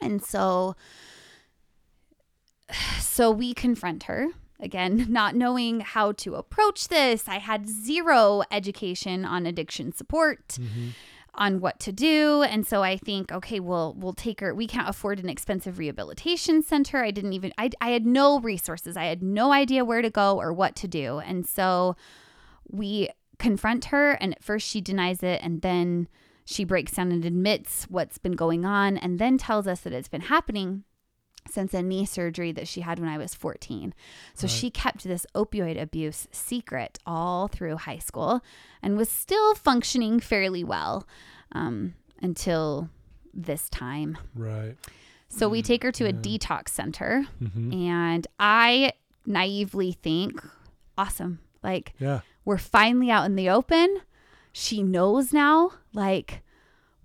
[0.00, 0.74] And so
[2.98, 7.28] so we confront her again, not knowing how to approach this.
[7.28, 10.48] I had zero education on addiction support.
[10.48, 10.88] Mm-hmm
[11.36, 12.42] on what to do.
[12.42, 14.54] And so I think, okay, we'll we'll take her.
[14.54, 17.04] We can't afford an expensive rehabilitation center.
[17.04, 18.96] I didn't even I I had no resources.
[18.96, 21.18] I had no idea where to go or what to do.
[21.18, 21.96] And so
[22.68, 26.08] we confront her and at first she denies it and then
[26.44, 30.08] she breaks down and admits what's been going on and then tells us that it's
[30.08, 30.84] been happening
[31.50, 33.94] since a knee surgery that she had when I was 14.
[34.34, 34.50] So right.
[34.50, 38.42] she kept this opioid abuse secret all through high school
[38.82, 41.06] and was still functioning fairly well
[41.52, 42.90] um, until
[43.34, 44.18] this time.
[44.34, 44.76] Right.
[45.28, 46.10] So we take her to yeah.
[46.10, 47.72] a detox center, mm-hmm.
[47.72, 48.92] and I
[49.26, 50.42] naively think,
[50.96, 51.40] awesome.
[51.62, 52.20] Like, yeah.
[52.44, 54.00] we're finally out in the open.
[54.52, 56.42] She knows now, like,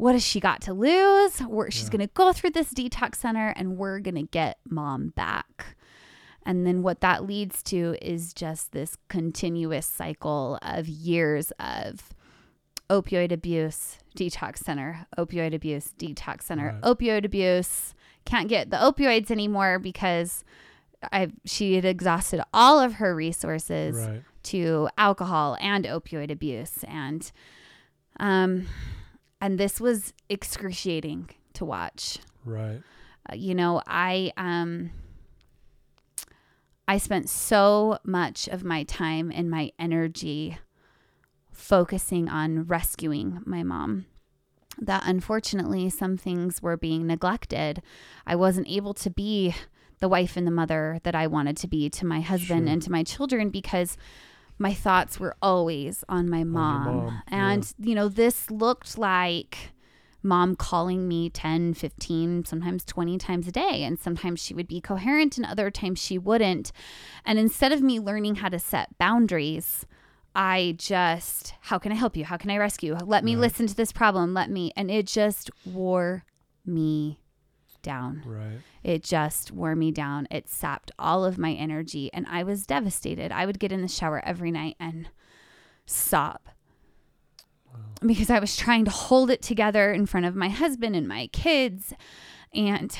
[0.01, 1.39] what has she got to lose?
[1.43, 1.89] We're, she's yeah.
[1.91, 5.75] going to go through this detox center and we're going to get mom back.
[6.43, 12.15] And then what that leads to is just this continuous cycle of years of
[12.89, 16.97] opioid abuse, detox center, opioid abuse, detox center, right.
[16.97, 17.93] opioid abuse.
[18.25, 20.43] Can't get the opioids anymore because
[21.11, 24.23] I she had exhausted all of her resources right.
[24.45, 27.31] to alcohol and opioid abuse and
[28.19, 28.65] um
[29.41, 32.19] and this was excruciating to watch.
[32.45, 32.81] Right.
[33.29, 34.91] Uh, you know, I um
[36.87, 40.57] I spent so much of my time and my energy
[41.51, 44.05] focusing on rescuing my mom
[44.79, 47.81] that unfortunately some things were being neglected.
[48.25, 49.53] I wasn't able to be
[49.99, 52.73] the wife and the mother that I wanted to be to my husband sure.
[52.73, 53.97] and to my children because
[54.61, 56.87] my thoughts were always on my mom.
[56.87, 57.21] On mom.
[57.27, 57.89] And, yeah.
[57.89, 59.57] you know, this looked like
[60.23, 63.83] mom calling me 10, 15, sometimes 20 times a day.
[63.83, 66.71] And sometimes she would be coherent and other times she wouldn't.
[67.25, 69.87] And instead of me learning how to set boundaries,
[70.35, 72.23] I just, how can I help you?
[72.23, 72.95] How can I rescue?
[73.03, 73.41] Let me right.
[73.41, 74.35] listen to this problem.
[74.35, 74.71] Let me.
[74.77, 76.23] And it just wore
[76.65, 77.19] me
[77.81, 78.23] down.
[78.25, 78.59] Right.
[78.83, 80.27] It just wore me down.
[80.31, 83.31] It sapped all of my energy and I was devastated.
[83.31, 85.09] I would get in the shower every night and
[85.85, 86.39] sob
[88.05, 91.27] because I was trying to hold it together in front of my husband and my
[91.27, 91.93] kids
[92.53, 92.95] and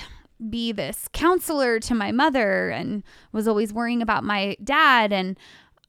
[0.50, 5.38] be this counselor to my mother and was always worrying about my dad and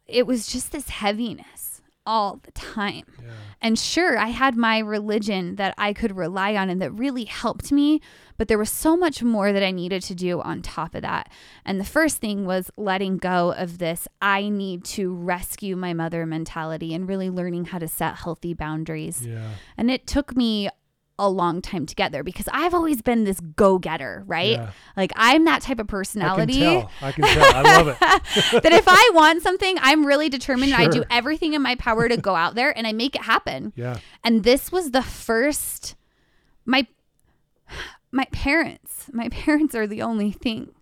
[0.06, 3.04] it was just this heaviness all the time.
[3.22, 3.30] Yeah.
[3.60, 7.70] And sure, I had my religion that I could rely on and that really helped
[7.70, 8.00] me,
[8.42, 11.30] but there was so much more that I needed to do on top of that.
[11.64, 16.26] And the first thing was letting go of this I need to rescue my mother
[16.26, 19.24] mentality and really learning how to set healthy boundaries.
[19.24, 19.48] Yeah.
[19.76, 20.68] And it took me
[21.20, 24.58] a long time to get there because I've always been this go getter, right?
[24.58, 24.72] Yeah.
[24.96, 26.90] Like I'm that type of I can personality tell.
[27.00, 27.54] I can tell.
[27.54, 28.00] I love it.
[28.64, 32.08] that if I want something, I'm really determined and I do everything in my power
[32.08, 33.72] to go out there and I make it happen.
[33.76, 33.98] Yeah.
[34.24, 35.94] And this was the first
[36.64, 36.86] my
[38.12, 40.72] my parents, my parents are the only thing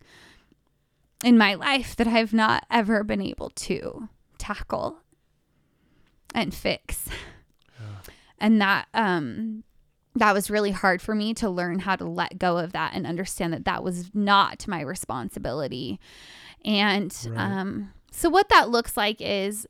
[1.24, 4.08] in my life that I've not ever been able to
[4.38, 4.98] tackle
[6.34, 7.08] and fix.
[8.38, 9.64] And that um
[10.16, 13.06] that was really hard for me to learn how to let go of that and
[13.06, 16.00] understand that that was not my responsibility.
[16.64, 17.38] And Right.
[17.38, 19.66] um so what that looks like is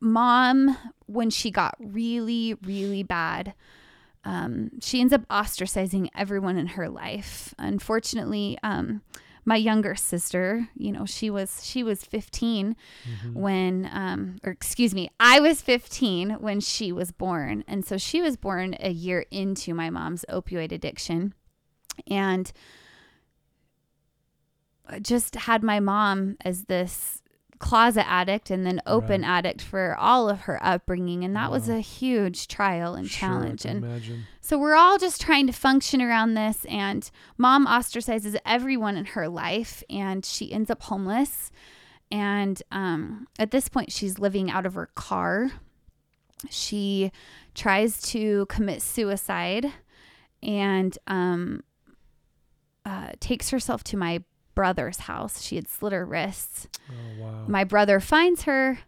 [0.00, 0.76] mom
[1.06, 3.54] when she got really really bad
[4.28, 7.54] um, she ends up ostracizing everyone in her life.
[7.58, 9.02] Unfortunately um,
[9.44, 12.76] my younger sister you know she was she was 15
[13.32, 17.64] when um, or excuse me i was 15 when she was born.
[17.66, 21.34] And so she was born a year into my mom's opioid addiction.
[22.06, 22.50] And
[25.02, 27.22] just had my mom as this
[27.58, 29.28] closet addict and then open Right.
[29.30, 33.64] addict for all of her upbringing and that was a huge trial and Sure, challenge
[33.64, 34.24] and imagine.
[34.40, 39.28] so we're all just trying to function around this and mom ostracizes everyone in her
[39.28, 41.50] life and she ends up homeless
[42.10, 45.50] and um, at this point she's living out of her car
[46.48, 47.10] she
[47.54, 49.66] tries to commit suicide
[50.42, 51.62] and um,
[52.84, 54.22] uh, takes herself to my
[54.58, 57.44] brother's house she had slit her wrists Oh wow.
[57.46, 58.80] my brother finds her,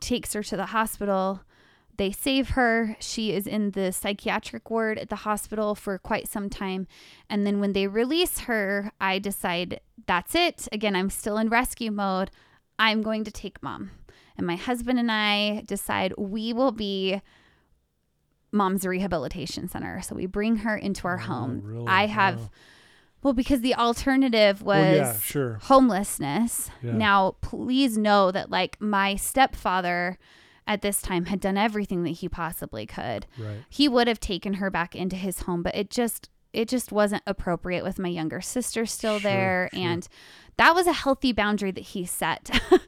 [0.00, 1.40] takes her to the hospital.
[1.96, 2.96] They save her.
[3.00, 6.86] She is in the psychiatric ward at the hospital for quite some time.
[7.30, 10.68] And then when they release her, I decide that's it.
[10.70, 12.30] Again, I'm still in rescue mode.
[12.78, 13.90] I'm going to take mom.
[14.36, 17.20] And my husband and I decide we will be
[18.52, 20.00] mom's rehabilitation center.
[20.02, 21.60] So we bring her into our Oh, home.
[21.64, 21.86] really?
[21.88, 22.50] I have, Wow.
[23.22, 25.58] Well, because the alternative was Well, yeah, sure.
[25.62, 26.70] homelessness.
[26.82, 26.92] Yeah.
[26.92, 30.18] Now, please know that like my stepfather
[30.66, 33.26] at this time had done everything that he possibly could.
[33.38, 33.58] Right.
[33.68, 37.22] He would have taken her back into his home, but it just it just wasn't
[37.26, 39.80] appropriate with my younger sister still Sure, there sure.
[39.82, 40.08] and
[40.56, 42.50] that was a healthy boundary that he set.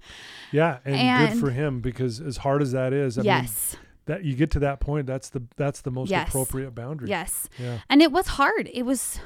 [0.52, 3.76] Yeah, and, And- good for him because as hard as that is, I mean, yes.
[4.06, 6.28] that you get to that point, that's the that's the most Yes.
[6.28, 7.08] appropriate boundary.
[7.08, 7.48] Yes.
[7.58, 7.78] Yeah.
[7.88, 8.68] And it was hard.
[8.72, 9.20] It was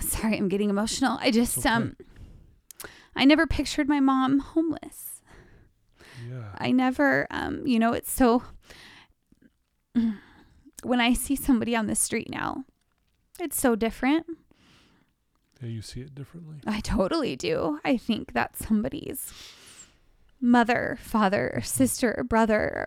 [0.08, 1.18] Sorry, I'm getting emotional.
[1.20, 1.68] I just okay.
[1.68, 1.96] um
[3.16, 5.20] I never pictured my mom homeless.
[6.28, 6.44] Yeah.
[6.58, 8.42] I never, um, you know, it's so.
[10.82, 12.64] When I see somebody on the street now,
[13.38, 14.24] it's so different.
[15.60, 16.56] Yeah, you see it differently.
[16.66, 17.78] I totally do.
[17.84, 19.30] I think that's somebody's
[20.40, 22.86] mother, father, sister, brother.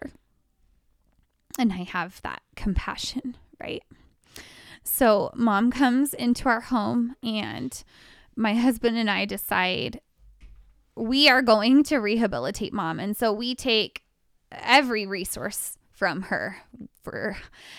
[1.59, 3.84] And I have that compassion, right?
[4.84, 7.84] So, mom comes into our home, and
[8.36, 10.01] my husband and I decide
[10.95, 12.99] we are going to rehabilitate mom.
[12.99, 14.03] And so we take
[14.51, 16.57] every resource from her
[17.03, 17.38] for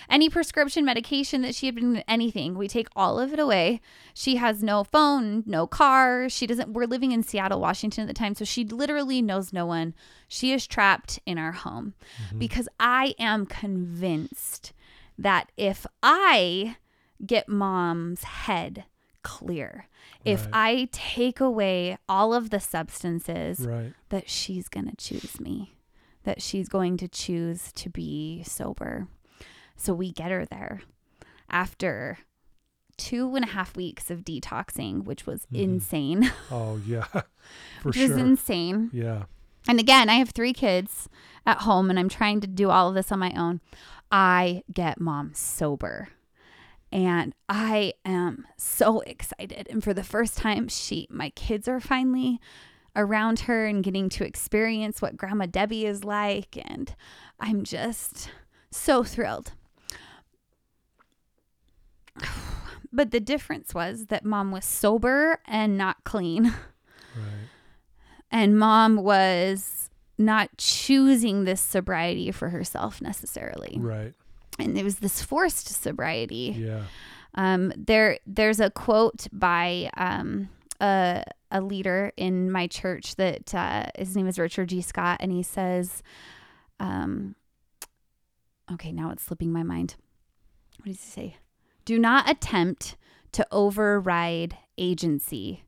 [0.09, 2.55] any prescription medication that she had been anything.
[2.55, 3.81] We take all of it away.
[4.13, 6.29] She has no phone no car.
[6.29, 8.35] She doesn't we're living in seattle washington at the time.
[8.35, 9.95] So she literally knows no one.
[10.29, 12.39] She is trapped in our home mm-hmm.
[12.39, 14.73] because i am convinced
[15.19, 16.77] that if i
[17.27, 18.85] get mom's head
[19.23, 19.89] clear
[20.25, 20.51] if Right.
[20.53, 23.93] i take away all of the substances Right.
[24.11, 25.77] that she's going to choose me,
[26.25, 29.09] that she's going to choose to be sober.
[29.77, 30.83] So we get her there
[31.51, 32.19] after
[32.97, 35.59] two and a half weeks of detoxing, which was Mhm.
[35.63, 36.33] insane.
[36.51, 37.05] Oh yeah.
[37.81, 38.91] For Which was insane.
[38.93, 39.25] yeah.
[39.67, 41.09] And again, I have three kids
[41.47, 43.61] at home and I'm trying to do all of this on my own.
[44.13, 46.09] I get mom sober.
[46.95, 49.67] And I am so excited.
[49.69, 52.41] And for the first time, she my kids are finally
[52.97, 56.95] around her and getting to experience what grandma Debbie is like and
[57.41, 58.31] I'm just
[58.71, 59.53] so thrilled.
[62.93, 66.45] But the difference was that mom was sober and not clean
[67.17, 67.49] Right.
[68.31, 73.79] and mom was not choosing this sobriety for herself necessarily.
[73.81, 74.15] Right.
[74.59, 76.55] And it was this forced sobriety.
[76.59, 76.83] Yeah.
[77.35, 80.49] Um, there, there's a quote by um,
[80.81, 84.81] a, a leader in my church that uh, his name is Richard G.
[84.81, 86.03] Scott, and he says,
[86.79, 87.35] um,
[88.73, 89.97] okay, now it's slipping my mind.
[90.79, 91.37] What does he say?
[91.85, 92.97] Do not attempt
[93.33, 95.65] to override agency.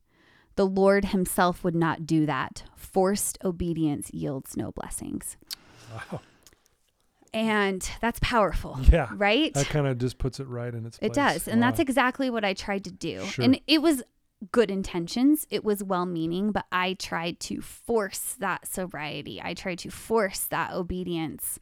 [0.55, 2.63] The Lord Himself would not do that.
[2.75, 5.37] Forced obedience yields no blessings.
[5.93, 6.21] Wow.
[7.33, 8.79] And that's powerful.
[8.91, 9.09] Yeah.
[9.13, 9.53] Right?
[9.53, 11.09] That kind of just puts it right in its place.
[11.09, 11.47] It does.
[11.47, 13.25] And that's exactly what I tried to do.
[13.25, 13.45] Sure.
[13.45, 14.03] And it was
[14.51, 19.41] good intentions, it was well meaning, but I tried to force that sobriety.
[19.43, 21.59] I tried to force that obedience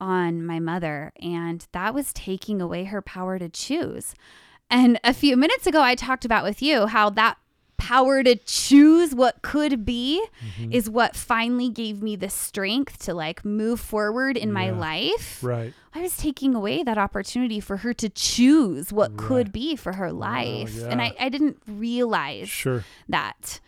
[0.00, 1.12] on my mother.
[1.20, 4.14] And that was taking away her power to choose.
[4.70, 7.38] And a few minutes ago, I talked about with you how that
[7.76, 10.24] power to choose what could be
[10.58, 10.72] Mhm.
[10.72, 15.42] is what finally gave me the strength to like move forward in my life.
[15.42, 15.72] right.
[15.94, 19.18] I was taking away that opportunity for her to choose what Right.
[19.18, 20.82] could be for her life.
[20.82, 21.06] And yeah.
[21.18, 22.84] I, I didn't realize Sure.
[23.08, 23.60] that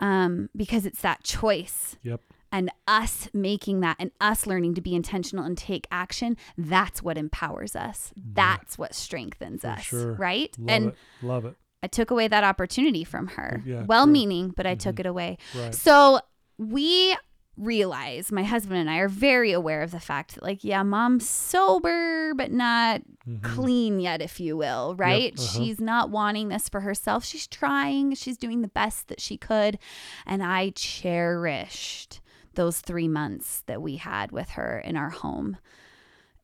[0.00, 2.20] um, because it's that choice Yep.
[2.50, 6.36] and us making that and us learning to be intentional and take action.
[6.56, 8.12] That's what empowers us.
[8.16, 9.82] That's what strengthens For us.
[9.82, 10.14] sure.
[10.14, 10.54] Right.
[10.58, 10.96] Love and it.
[11.22, 11.56] Love it.
[11.82, 13.62] I took away that opportunity from her.
[13.64, 15.38] Yeah, well meaning, but I took it away.
[15.54, 15.74] Right.
[15.74, 16.20] So
[16.58, 17.16] we
[17.56, 21.28] realize, my husband and I are very aware of the fact that, like, yeah, mom's
[21.28, 23.42] sober, but not Mhm.
[23.42, 25.34] clean yet, if you will, right?
[25.38, 25.46] uh-huh.
[25.58, 27.22] She's not wanting this for herself.
[27.24, 29.78] She's trying, she's doing the best that she could.
[30.26, 32.20] And I cherished
[32.54, 35.56] those three months that we had with her in our home.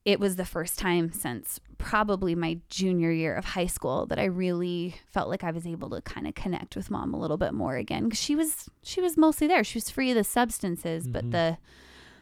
[0.07, 4.25] It was the first time since probably my junior year of high school that I
[4.27, 7.53] really felt like I was able to kind of connect with mom a little bit
[7.53, 8.09] more again.
[8.09, 9.65] 'Cause she was she was mostly there.
[9.65, 11.33] She was free of the substances, but Mhm.
[11.33, 11.59] the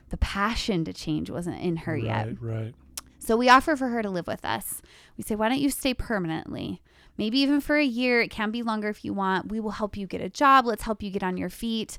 [0.08, 2.26] the passion to change wasn't in her yet.
[2.26, 2.42] Right.
[2.56, 2.74] Right.
[3.18, 4.80] So we offer for her to live with us.
[5.16, 6.80] We say, why don't you stay permanently?
[7.18, 8.20] Maybe even for a year.
[8.20, 9.50] It can be longer if you want.
[9.50, 10.66] We will help you get a job.
[10.66, 11.96] Let's help you get on your feet.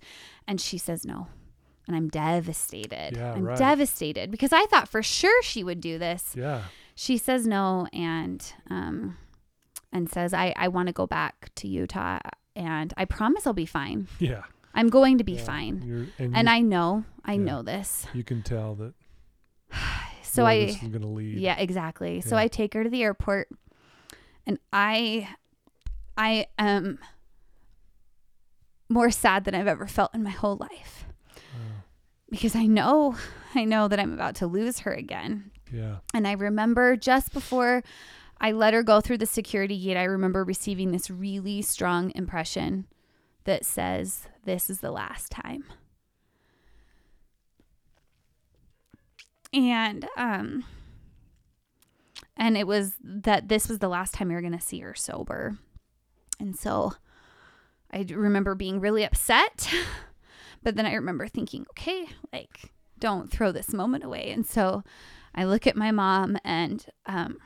[0.47, 1.27] And she says no.
[1.87, 3.15] And I'm devastated.
[3.15, 3.57] Yeah, I'm right.
[3.57, 6.33] devastated because I thought for sure she would do this.
[6.35, 6.63] Yeah.
[6.95, 9.17] She says no and um
[9.91, 12.19] and says, I, I want to go back to Utah
[12.55, 14.07] and I promise I'll be fine.
[14.19, 14.43] Yeah.
[14.73, 15.43] I'm going to be Yeah.
[15.43, 16.11] fine.
[16.17, 17.43] And And I know, I Yeah.
[17.43, 18.07] know this.
[18.13, 18.93] you can tell that.
[20.23, 21.37] So where I this is gonna lead.
[21.37, 22.19] Yeah, exactly.
[22.19, 23.47] So I take her to the airport
[24.45, 25.29] and I
[26.17, 26.99] I am
[28.89, 31.04] more sad than I've ever felt in my whole life.
[32.29, 33.15] Because I know
[33.55, 35.51] I know that I'm about to lose her again.
[35.71, 35.97] Yeah.
[36.13, 37.83] And I remember just before
[38.39, 42.85] I let her go through the security gate, I remember receiving this really strong impression
[43.45, 45.63] that says, This is the last time.
[49.53, 50.65] And, um,
[52.35, 54.93] and it was that this was the last time you were going to see her
[54.93, 55.57] sober.
[56.39, 56.93] And so
[57.93, 59.69] I remember being really upset,
[60.65, 64.31] but then I remember thinking, okay, like, don't throw this moment away.
[64.31, 64.83] And so
[65.35, 67.37] I look at my mom and um,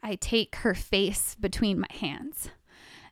[0.00, 2.50] I take her face between my hands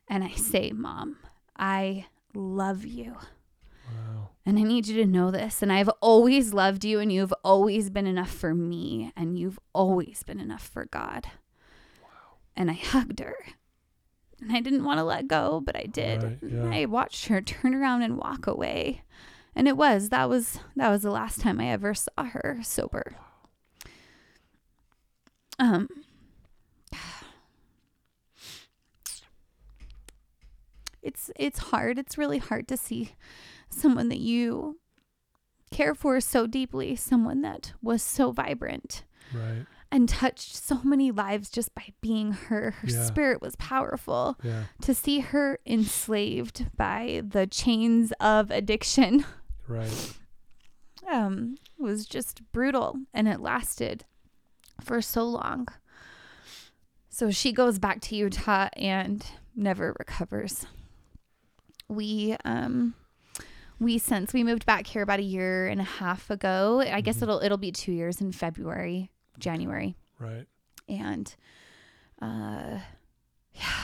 [0.07, 1.17] and I say, Mom,
[1.57, 3.17] I love you.
[3.91, 4.29] Wow.
[4.45, 5.61] And I need you to know this.
[5.61, 10.23] And I've always loved you, and you've always been enough for me, and you've always
[10.23, 11.27] been enough for God.
[12.55, 13.35] And I hugged her.
[14.43, 16.23] And I didn't want to let go, but I did.
[16.23, 16.69] Right, yeah.
[16.71, 19.03] I watched her turn around and walk away.
[19.55, 23.15] And it was that was that was the last time I ever saw her sober.
[25.59, 25.87] Um
[31.01, 31.99] It's it's hard.
[31.99, 33.15] It's really hard to see
[33.69, 34.79] someone that you
[35.71, 39.65] care for so deeply, someone that was so vibrant Right.
[39.93, 42.71] And touched so many lives just by being her.
[42.71, 43.05] Her Yeah.
[43.05, 44.37] spirit was powerful.
[44.43, 44.63] Yeah.
[44.81, 49.23] To see her enslaved by the chains of addiction
[49.67, 50.13] Right.
[51.09, 54.03] um, was just brutal and it lasted
[54.81, 55.67] for so long.
[57.09, 59.23] So she goes back to Utah and
[59.55, 60.65] never recovers.
[61.87, 62.95] We um
[63.79, 66.81] we since we moved back here about a year and a half ago.
[66.81, 67.23] I guess Mhm.
[67.23, 69.95] it'll it'll be 2 years in February, January.
[70.19, 70.45] Right.
[70.87, 71.33] And
[72.21, 72.79] uh
[73.53, 73.83] yeah.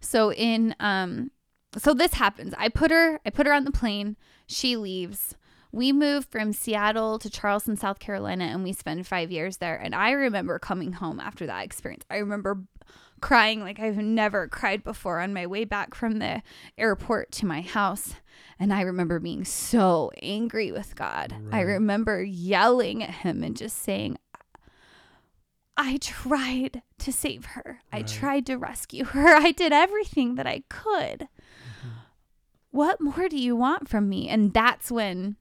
[0.00, 1.30] So in um
[1.78, 2.54] so this happens.
[2.58, 4.16] I put her I put her on the plane.
[4.46, 5.34] She leaves.
[5.74, 9.76] We moved from Seattle to Charleston, South Carolina, and we spent five years there.
[9.76, 12.04] And I remember coming home after that experience.
[12.10, 12.64] I remember
[13.22, 16.42] crying like I've never cried before on my way back from the
[16.76, 18.16] airport to my house.
[18.58, 21.34] And I remember being so angry with God.
[21.50, 24.18] I remember yelling at him and just saying,
[25.76, 27.80] I tried to save her.
[27.92, 29.26] I tried to rescue her.
[29.36, 31.28] I did everything that I could.
[31.28, 31.88] Mm-hmm.
[32.70, 34.28] What more do you want from me?
[34.28, 35.36] And that's when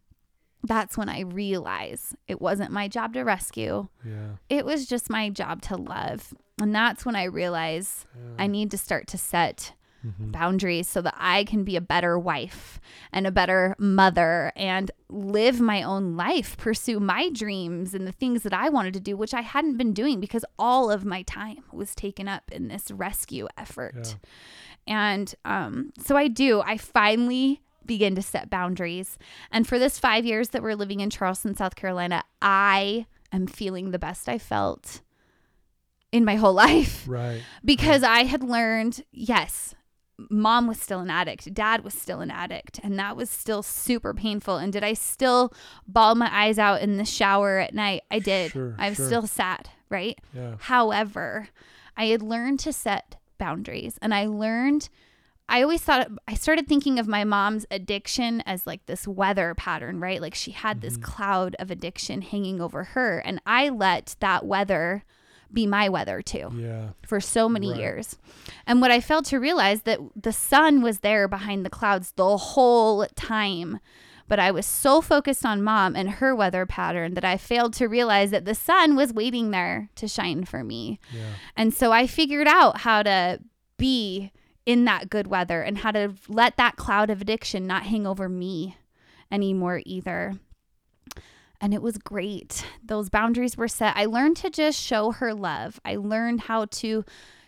[0.64, 3.88] that's when I realize it wasn't my job to rescue.
[4.06, 4.36] Yeah.
[4.50, 6.34] It was just my job to love.
[6.62, 8.06] And that's when I realize
[8.38, 9.74] I need to start to set
[10.06, 10.32] Mhm.
[10.32, 12.80] boundaries so that I can be a better wife
[13.12, 18.42] and a better mother and live my own life, pursue my dreams and the things
[18.42, 21.64] that I wanted to do, which I hadn't been doing because all of my time
[21.72, 23.94] was taken up in this rescue effort.
[24.08, 24.14] Yeah.
[24.88, 26.62] And um, so I do.
[26.62, 29.20] I finally begin to set boundaries.
[29.52, 33.92] And for this five years that we're living in Charleston, South Carolina, I am feeling
[33.92, 35.02] the best I felt
[36.12, 37.42] in my whole life Right.
[37.64, 39.76] because I had learned, yes,
[40.30, 44.14] mom was still an addict, dad was still an addict, and that was still super
[44.14, 44.58] painful.
[44.58, 45.54] And did I still
[45.88, 48.04] bawl my eyes out in the shower at night?
[48.12, 48.52] I did.
[48.52, 49.08] Sure, I was sure.
[49.08, 50.20] still sad, right?
[50.34, 50.56] Yeah.
[50.60, 51.50] However,
[51.98, 54.90] I had learned to set boundaries and I learned
[55.50, 60.00] I always thought I started thinking of my mom's addiction as like this weather pattern,
[60.00, 60.22] right?
[60.22, 61.12] Like she had this mm-hmm.
[61.12, 65.04] cloud of addiction hanging over her and I let that weather
[65.54, 66.90] be my weather too Yeah.
[67.06, 67.80] for so many Right.
[67.80, 68.18] years.
[68.66, 72.38] And what I failed to realize that the sun was there behind the clouds the
[72.38, 73.80] whole time.
[74.28, 77.88] But I was so focused on mom and her weather pattern that I failed to
[77.88, 81.00] realize that the sun was waiting there to shine for me.
[81.14, 81.34] Yeah.
[81.58, 83.40] And so I figured out how to
[83.78, 84.32] be
[84.66, 88.30] in that good weather and how to let that cloud of addiction not hang over
[88.30, 88.78] me
[89.32, 90.36] anymore either.
[91.62, 92.66] And it was great.
[92.84, 93.96] Those boundaries were set.
[93.96, 95.80] I learned to just show her love.
[95.86, 97.06] I learned how to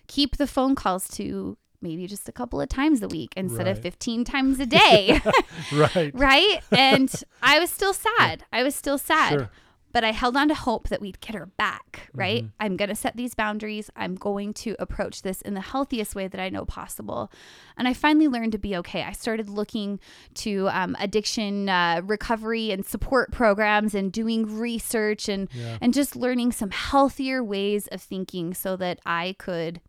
[0.07, 3.79] keep the phone calls to maybe just a couple of times a week instead of
[3.79, 5.19] 15 times a day.
[5.73, 6.11] Right.
[6.13, 6.59] right?
[6.71, 7.11] And
[7.41, 8.45] I was still sad.
[8.53, 9.29] I was still sad.
[9.31, 9.49] Sure.
[9.93, 12.43] But I held on to hope that we'd get her back, right?
[12.43, 12.51] Mhm.
[12.59, 13.89] I'm going to set these boundaries.
[13.95, 17.31] I'm going to approach this in the healthiest way that I know possible.
[17.77, 19.03] And I finally learned to be okay.
[19.03, 19.99] I started looking
[20.35, 25.77] to um, addiction uh, recovery and support programs and doing research and, Yeah.
[25.79, 29.79] and just learning some healthier ways of thinking so that I could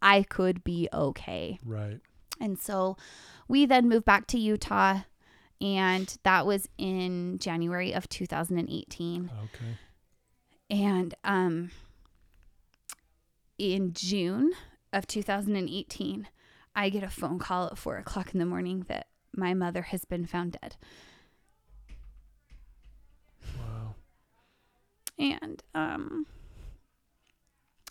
[0.00, 1.58] I could be okay.
[1.64, 1.98] Right.
[2.40, 2.96] And so
[3.48, 5.00] we then moved back to Utah,
[5.60, 9.30] and that was in January of 2018.
[9.44, 9.78] Okay.
[10.68, 11.70] And um,
[13.58, 14.52] in June
[14.92, 16.28] of 2018,
[16.74, 20.04] I get a phone call at four o'clock in the morning that my mother has
[20.04, 20.76] been found dead.
[23.58, 23.94] Wow.
[25.18, 26.26] And um,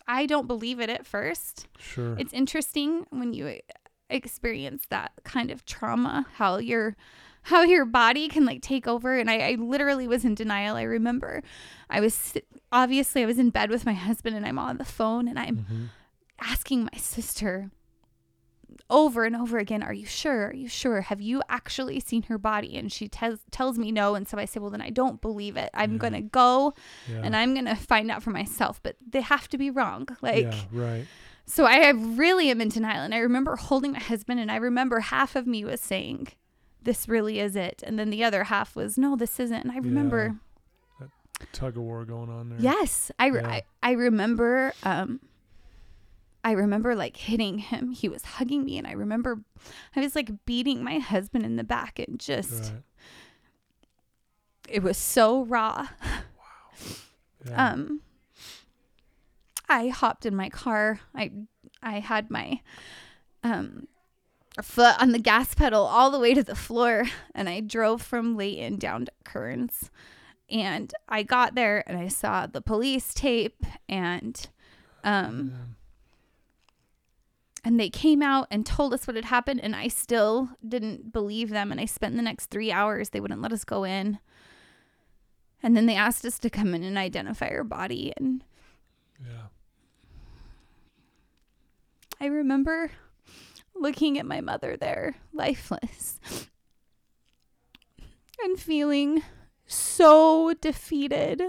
[0.06, 1.66] I don't believe it at first.
[1.78, 2.16] Sure.
[2.18, 3.58] It's interesting when you
[4.08, 6.96] experience that kind of trauma, how your
[7.50, 9.16] how your body can like take over.
[9.18, 10.76] And I, I literally was in denial.
[10.76, 11.42] I remember
[11.88, 12.34] I was
[12.72, 15.56] obviously I was in bed with my husband and I'm on the phone and I'm
[15.58, 15.88] Mhm.
[16.40, 17.70] asking my sister
[18.90, 20.46] over and over again, Are you sure?
[20.48, 21.00] Are you sure?
[21.02, 22.76] Have you actually seen her body?
[22.76, 24.14] And she tells tells me no.
[24.14, 25.70] And so I say, Well then I don't believe it.
[25.74, 25.98] I'm Yeah.
[25.98, 26.74] gonna go
[27.10, 27.20] Yeah.
[27.24, 28.80] and I'm gonna find out for myself.
[28.82, 30.06] But they have to be wrong.
[30.20, 30.60] Like yeah.
[30.72, 31.06] Right.
[31.46, 33.02] so I really am in denial.
[33.02, 36.28] And I remember holding my husband, and I remember half of me was saying,
[36.86, 37.82] This really is it.
[37.86, 39.62] And then the other half was, No, this isn't.
[39.64, 40.36] And I remember,
[41.52, 42.58] Tug of war going on there.
[42.60, 43.46] yes, I, Yeah.
[43.46, 45.20] I, I remember, um,
[46.42, 47.90] I remember like hitting him.
[47.90, 49.40] He was hugging me, and I remember
[49.94, 52.82] I was like beating my husband in the back, and just, Right.
[54.68, 55.88] it was so raw.
[57.46, 57.72] Yeah.
[57.72, 58.00] um
[59.68, 61.00] I hopped in my car.
[61.14, 61.30] I
[61.82, 62.60] I had my
[63.44, 63.86] um
[64.62, 67.04] foot on the gas pedal all the way to the floor
[67.34, 69.90] and I drove from Layton down to Kearns.
[70.48, 74.46] And I got there and I saw the police tape and
[75.04, 75.76] um
[77.64, 81.50] and they came out and told us what had happened and I still didn't believe
[81.50, 84.20] them and I spent the next 3 hours they wouldn't let us go in.
[85.62, 88.44] And then they asked us to come in and identify our body and
[89.20, 89.48] Yeah.
[92.20, 92.92] I remember
[93.80, 96.18] looking at my mother there, lifeless,
[98.42, 99.22] and feeling
[99.66, 101.42] so defeated.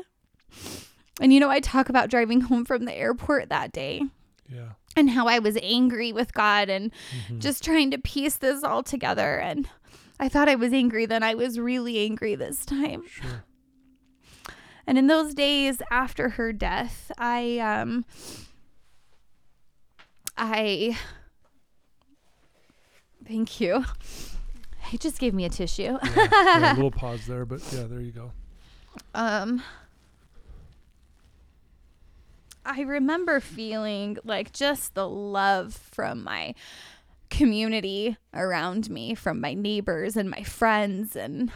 [1.22, 4.02] And you know, I talk about driving home from the airport that day
[4.50, 4.74] Yeah.
[4.96, 6.92] and how I was angry with God and
[7.28, 7.40] Mhm.
[7.40, 9.38] just trying to piece this all together.
[9.40, 9.70] And
[10.20, 13.04] I thought I was angry, then I was really angry this time.
[13.08, 13.44] Sure.
[14.86, 18.06] And in those days after her death, I um
[20.38, 20.98] I
[23.28, 23.84] thank you.
[24.88, 25.98] He just gave me a tissue.
[26.02, 28.32] Yeah, yeah, a little pause there, but yeah, there you go.
[29.14, 29.62] Um,
[32.66, 36.56] I remember feeling like just the love from my
[37.30, 41.52] community around me, from my neighbors and my friends and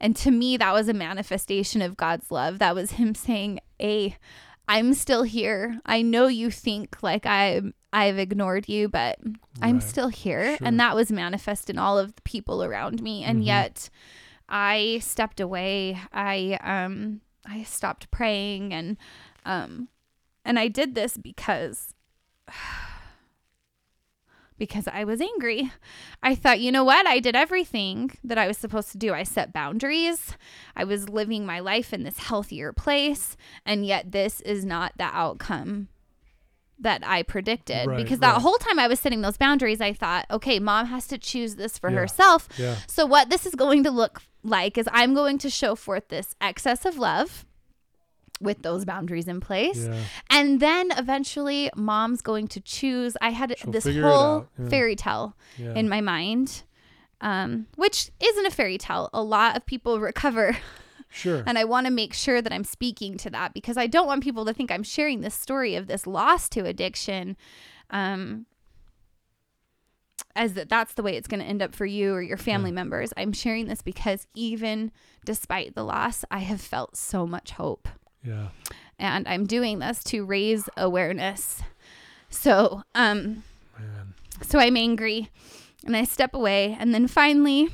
[0.00, 2.58] and to me that was a manifestation of God's love.
[2.58, 4.16] That was him saying, "Hey,
[4.68, 5.80] I'm still here.
[5.86, 7.62] I know you think like I
[7.92, 9.18] I've ignored you, but
[9.62, 10.66] I'm still here." Sure.
[10.66, 13.22] And that was manifest in all of the people around me.
[13.24, 13.46] And Mhm.
[13.46, 13.90] yet
[14.48, 15.98] I stepped away.
[16.12, 18.96] I um I stopped praying and
[19.44, 19.88] um
[20.44, 21.94] and I did this because
[24.58, 25.70] because I was angry.
[26.22, 27.06] I thought, you know what?
[27.06, 29.14] I did everything that I was supposed to do.
[29.14, 30.34] I set boundaries.
[30.74, 35.04] I was living my life in this healthier place, and yet this is not the
[35.04, 35.88] outcome
[36.80, 37.86] that I predicted.
[37.86, 38.40] Right, because that right.
[38.42, 41.78] whole time I was setting those boundaries, I thought, okay, mom has to choose this
[41.78, 41.96] for Yeah.
[41.98, 42.48] herself.
[42.56, 42.76] Yeah.
[42.86, 46.34] So, what this is going to look like is I'm going to show forth this
[46.40, 47.44] excess of love
[48.40, 49.86] with those boundaries in place.
[49.88, 50.00] Yeah.
[50.30, 53.16] And then eventually, mom's going to choose.
[53.20, 56.62] I had She'll this whole fairy tale in my mind,
[57.20, 59.10] um, which isn't a fairy tale.
[59.12, 60.56] A lot of people recover.
[61.10, 61.42] Sure.
[61.46, 64.22] And I want to make sure that I'm speaking to that because I don't want
[64.22, 67.36] people to think I'm sharing this story of this loss to addiction.
[67.90, 68.46] Um,
[70.36, 72.70] as that that's the way it's going to end up for you or your family
[72.70, 72.74] Yeah.
[72.76, 73.12] members.
[73.16, 74.92] I'm sharing this because even
[75.24, 77.88] despite the loss, I have felt so much hope
[78.24, 78.48] yeah.
[78.98, 81.62] and I'm doing this to raise awareness.
[82.30, 83.42] So, um,
[83.78, 84.14] Man.
[84.42, 85.30] so I'm angry
[85.84, 86.76] and I step away.
[86.78, 87.70] And then finally,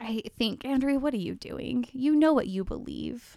[0.00, 1.86] I think, Andrea, what are you doing?
[1.92, 3.36] You know what you believe.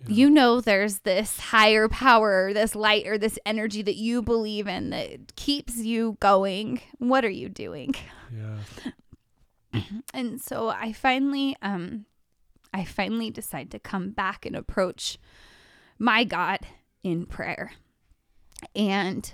[0.00, 0.06] Yeah.
[0.08, 4.90] You know there's this higher power, this light, or this energy that you believe in
[4.90, 6.80] that keeps you going.
[6.98, 7.94] What are you doing?
[8.34, 8.92] Yeah.
[10.14, 12.06] And so I finally, um,
[12.72, 15.18] I finally decide to come back and approach
[15.98, 16.60] my God
[17.02, 17.72] in prayer.
[18.74, 19.30] And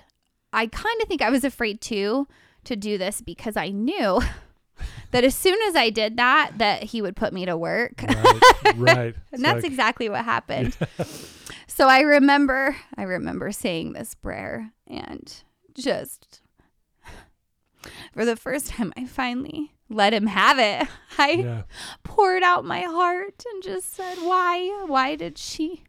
[0.52, 2.26] I kind of think I was afraid too
[2.64, 4.20] to do this because I knew
[5.10, 8.02] that as soon as I did that, that He would put me to work.
[8.02, 8.40] Right.
[8.76, 9.14] right.
[9.32, 10.76] And that's like- exactly what happened.
[11.66, 15.42] so I remember, I remember saying this prayer and
[15.74, 16.40] just
[18.12, 20.88] for the first time, I finally let him have it.
[21.18, 21.62] I yeah.
[22.02, 24.84] poured out my heart and just said, Why?
[24.86, 25.84] Why did she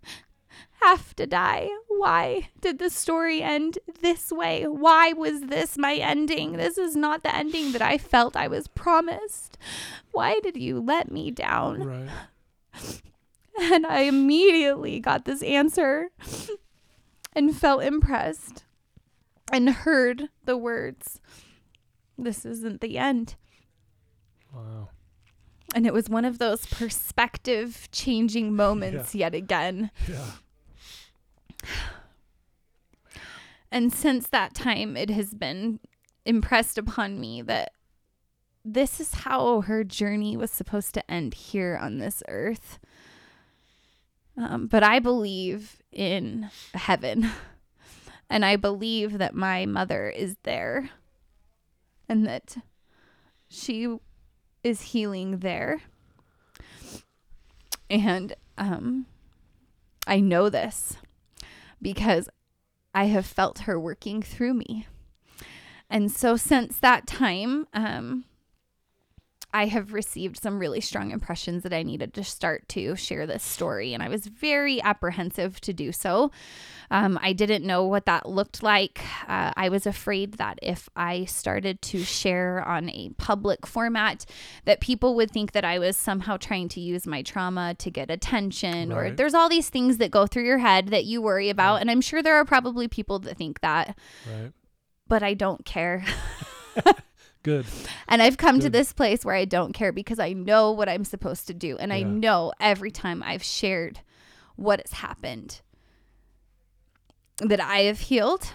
[0.85, 1.69] have to die?
[1.87, 4.65] Why did the story end this way?
[4.67, 6.53] Why was this my ending?
[6.53, 9.57] This is not the ending that I felt I was promised.
[10.11, 11.83] Why did you let me down?
[11.83, 13.01] Right.
[13.61, 16.09] And I immediately got this answer
[17.33, 18.63] and felt impressed
[19.51, 21.21] and heard the words,
[22.17, 23.35] This isn't the end.
[24.51, 24.89] Wow.
[25.75, 29.91] And it was one of those perspective changing moments yet again.
[30.07, 30.31] Yeah.
[33.71, 35.79] And since that time, it has been
[36.25, 37.71] impressed upon me that
[38.63, 42.79] this is how her journey was supposed to end here on this earth.
[44.37, 47.29] Um, but I believe in heaven.
[48.29, 50.89] And I believe that my mother is there
[52.09, 52.57] and that
[53.47, 53.95] she
[54.63, 55.81] is healing there.
[57.91, 59.05] And um,
[60.07, 60.97] I know this
[61.83, 62.29] because
[62.95, 64.87] I have felt her working through me.
[65.89, 68.25] And so since that time, um,
[69.53, 73.43] I have received some really strong impressions that I needed to start to share this
[73.43, 73.93] story.
[73.93, 76.31] And I was very apprehensive to do so.
[76.89, 79.01] Um, I didn't know what that looked like.
[79.27, 84.25] Uh, I was afraid that if I started to share on a public format,
[84.65, 88.09] that people would think that I was somehow trying to use my trauma to get
[88.11, 91.81] attention, or there's all these things that go through your head that you worry about.
[91.81, 93.97] And I'm sure there are probably people that think that,
[94.27, 94.51] Right.
[95.07, 96.03] but I don't care.
[97.43, 97.65] Good.
[98.07, 101.03] And I've come to this place where I don't care because I know what I'm
[101.03, 101.77] supposed to do.
[101.77, 103.99] And I know every time I've shared
[104.55, 105.61] what has happened
[107.39, 108.53] that I have healed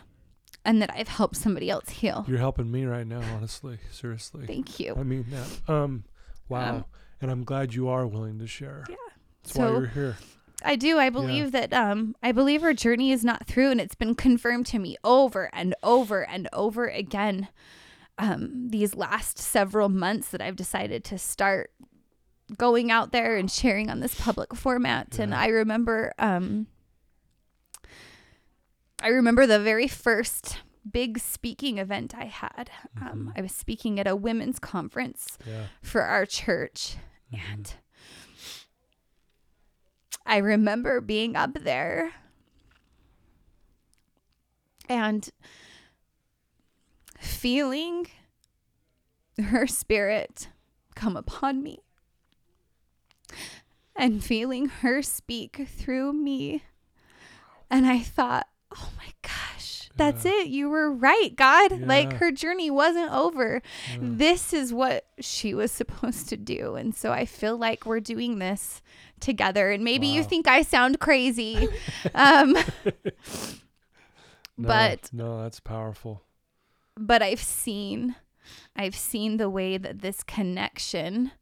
[0.65, 2.25] and that I've helped somebody else heal.
[2.29, 3.79] You're helping me right now, honestly.
[3.91, 4.47] Seriously.
[4.47, 4.95] Thank you.
[4.99, 5.73] I mean that.
[5.73, 6.05] Um
[6.49, 6.77] wow.
[6.77, 6.85] Um,
[7.21, 8.85] and I'm glad you are willing to share.
[8.89, 8.97] Yeah.
[9.43, 10.17] That's why So- you're here.
[10.65, 10.99] I do.
[10.99, 14.67] I believe that um I believe her journey is not through and it's been confirmed
[14.67, 17.49] to me over and over and over again
[18.19, 21.71] um these last several months that I've decided to start
[22.57, 26.67] going out there and sharing on this public format and I remember um
[29.03, 30.59] I remember the very first
[30.91, 32.71] big speaking event I had.
[33.01, 33.39] Um, Mhm.
[33.39, 35.67] I was speaking at a women's conference Yeah.
[35.83, 36.97] for our church.
[37.33, 37.39] Mhm.
[37.53, 37.75] And
[40.27, 42.13] I remember being up there
[44.89, 45.29] and
[47.29, 48.07] feeling
[49.43, 50.49] her spirit
[50.95, 51.79] come upon me
[53.95, 56.65] and feeling her speak through me.
[57.71, 60.33] And I thought, oh my gosh, that's Yeah.
[60.33, 60.47] it.
[60.49, 61.81] You were right, God.
[61.83, 63.61] Like her journey wasn't over
[63.91, 63.99] Yeah.
[64.01, 66.75] this is what she was supposed to do.
[66.77, 68.81] And so I feel like we're doing this
[69.21, 69.71] together.
[69.71, 71.69] And maybe you think I sound crazy.
[72.15, 72.57] um,
[74.61, 76.23] No, but no, that's powerful.
[76.99, 78.17] But I've seen
[78.77, 81.33] I've seen the way that this connection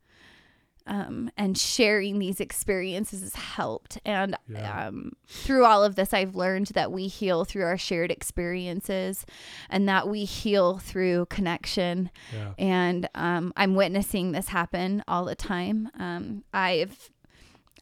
[0.88, 3.98] um, and sharing these experiences has helped.
[4.04, 4.86] And Yeah.
[4.88, 9.26] um, through all of this, I've learned that we heal through our shared experiences
[9.68, 12.10] and that we heal through connection.
[12.32, 12.52] Yeah.
[12.58, 15.90] and um, I'm witnessing this happen all the time.
[15.98, 17.10] Um, I've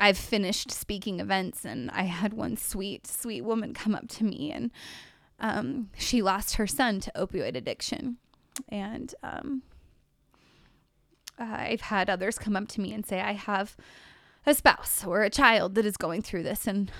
[0.00, 4.50] I've finished speaking events, and I had one sweet, sweet woman come up to me,
[4.50, 4.72] and
[5.40, 8.16] um, she lost her son to opioid addiction,
[8.68, 9.62] and um,
[11.38, 13.76] I've had others come up to me and say, "I have
[14.46, 16.90] a spouse or a child that is going through this, and."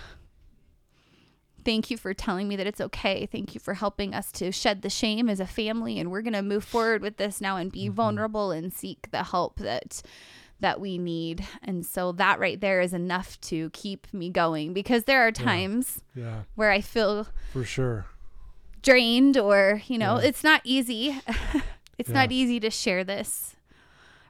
[1.65, 3.25] Thank you for telling me that it's okay.
[3.25, 6.35] Thank you for helping us to shed the shame as a family and we're going
[6.35, 7.93] to move forward with this now and be Mhm.
[7.95, 10.03] vulnerable and seek the help that
[10.61, 11.43] that we need.
[11.63, 16.03] And so that right there is enough to keep me going because there are times
[16.15, 16.43] Yeah.
[16.55, 18.05] where I feel For sure.
[18.85, 20.29] Drained or, you know, Yeah.
[20.29, 21.19] it's not easy.
[21.99, 22.15] it's Yeah.
[22.15, 23.57] not easy to share this.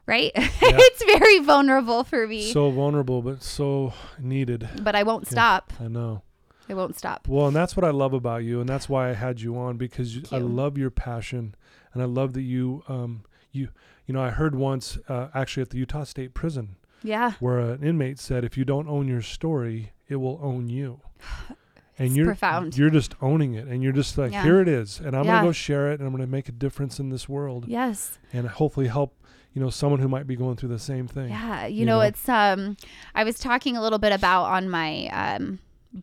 [0.07, 0.31] Right?
[0.35, 2.51] it's very vulnerable for me.
[2.51, 4.67] So vulnerable, but so needed.
[4.83, 5.31] but I won't Yeah.
[5.31, 5.73] stop.
[5.79, 6.21] I know.
[6.69, 7.27] I won't stop.
[7.27, 9.77] Well, and that's what I love about you, and that's why I had you on
[9.77, 11.53] because you, I love your passion,
[11.93, 13.69] and I love that you, um, you,
[14.07, 17.33] you know, I heard once uh, actually at the Utah State Prison Yeah.
[17.39, 21.01] where an inmate said, "If you don't own your story, it will own you."
[21.97, 22.77] And It's you're profound.
[22.77, 24.43] you're just owning it, and you're just like, Yeah.
[24.43, 25.35] "Here it is," and I'm Yeah.
[25.35, 28.19] gonna go share it, and I'm gonna make a difference in this world, Yes.
[28.33, 29.15] and hopefully help,
[29.53, 31.29] you know, someone who might be going through the same thing.
[31.29, 32.01] Yeah, you, you know, know?
[32.01, 32.75] it's um
[33.13, 35.59] I was talking a little bit about on my um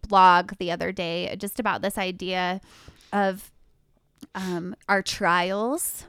[0.08, 2.62] blog the other day just about this idea
[3.12, 3.50] of
[4.34, 6.06] um our trials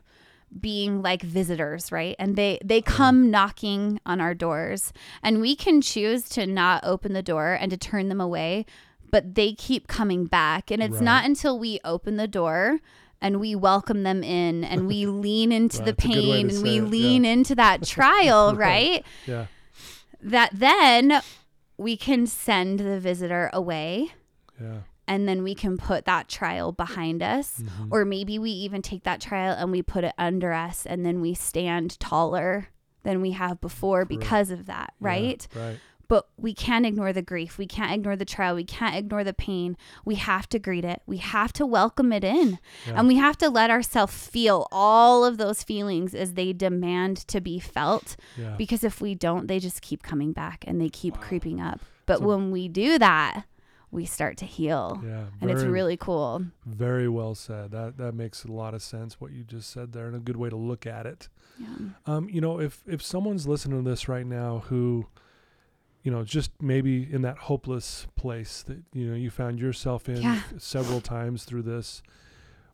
[0.61, 2.15] being like visitors, right?
[2.19, 7.11] And they they come knocking on our doors and we can choose to not open
[7.13, 8.65] the door and to turn them away,
[9.13, 11.03] but they keep coming back and it's Right.
[11.03, 12.79] not until we open the door
[13.21, 16.21] and we welcome them in and we lean into Right, the it's a good way
[16.43, 16.89] pain and we it, yeah.
[16.89, 18.57] lean into that trial, Right.
[18.57, 19.05] right?
[19.27, 19.45] Yeah.
[20.21, 21.21] that then
[21.77, 24.13] we can send the visitor away
[24.59, 24.79] Yeah.
[25.07, 27.61] and then we can put that trial behind us.
[27.61, 27.89] Mhm.
[27.91, 31.21] Or maybe we even take that trial and we put it under us and then
[31.21, 32.69] we stand taller
[33.03, 34.19] than we have before Correct.
[34.21, 35.47] because of that, Yeah, right?
[36.09, 37.57] But we can't ignore the grief.
[37.57, 38.55] We can't ignore the trial.
[38.55, 39.77] We can't ignore the pain.
[40.05, 41.01] We have to greet it.
[41.05, 42.59] We have to welcome it in.
[42.85, 42.99] Yeah.
[42.99, 47.39] And we have to let ourselves feel all of those feelings as they demand to
[47.41, 48.55] be felt Yeah.
[48.57, 51.21] because if we don't they just keep coming back and they keep Wow.
[51.21, 53.45] creeping up but So- when we do that
[53.91, 55.25] we start to heal yeah.
[55.39, 57.71] and it's really cool Very well said.
[57.71, 60.35] That that makes a lot of sense what you just said there, and a good
[60.37, 61.29] way to look at it.
[61.59, 61.67] yeah.
[62.05, 65.05] Um, you know, if if someone's listening to this right now who,
[66.03, 70.21] you know, just maybe in that hopeless place that you know you found yourself in
[70.21, 70.41] Yeah.
[70.57, 72.03] several times through this,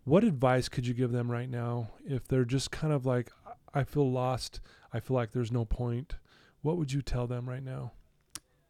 [0.03, 3.31] what advice could you give them right now if they're just kind of like,
[3.73, 4.59] I feel lost,
[4.91, 6.15] I feel like there's no point.
[6.63, 7.91] What would you tell them right now?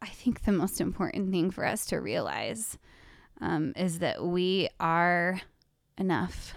[0.02, 2.78] i think the most important thing for us to realize
[3.42, 5.42] um, is that we are
[5.98, 6.54] enough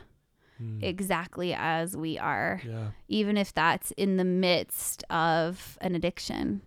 [0.63, 0.81] Mm.
[0.83, 2.89] exactly as we are yeah.
[3.09, 6.61] even if that's in the midst of an addiction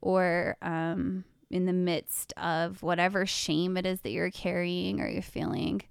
[0.00, 5.22] or um, in the midst of whatever shame it is that you're carrying or you're
[5.22, 5.82] feeling,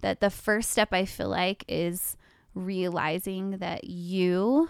[0.00, 2.16] that the first step I feel like is
[2.54, 4.68] realizing that you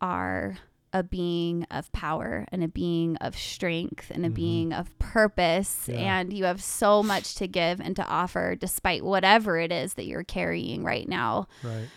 [0.00, 0.56] are
[0.92, 4.34] a being of power and a being of strength and a Mhm.
[4.34, 6.18] being of purpose Yeah.
[6.20, 10.04] and you have so much to give and to offer despite whatever it is that
[10.04, 11.88] you're carrying right now Right.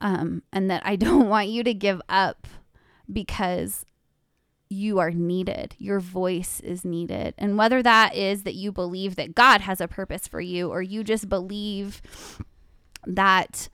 [0.00, 2.46] um, and that I don't want you to give up
[3.12, 3.84] because
[4.70, 5.74] you are needed.
[5.78, 7.34] Your voice is needed.
[7.38, 10.82] And whether that is that you believe that God has a purpose for you or
[10.82, 12.02] you just believe
[13.06, 13.68] that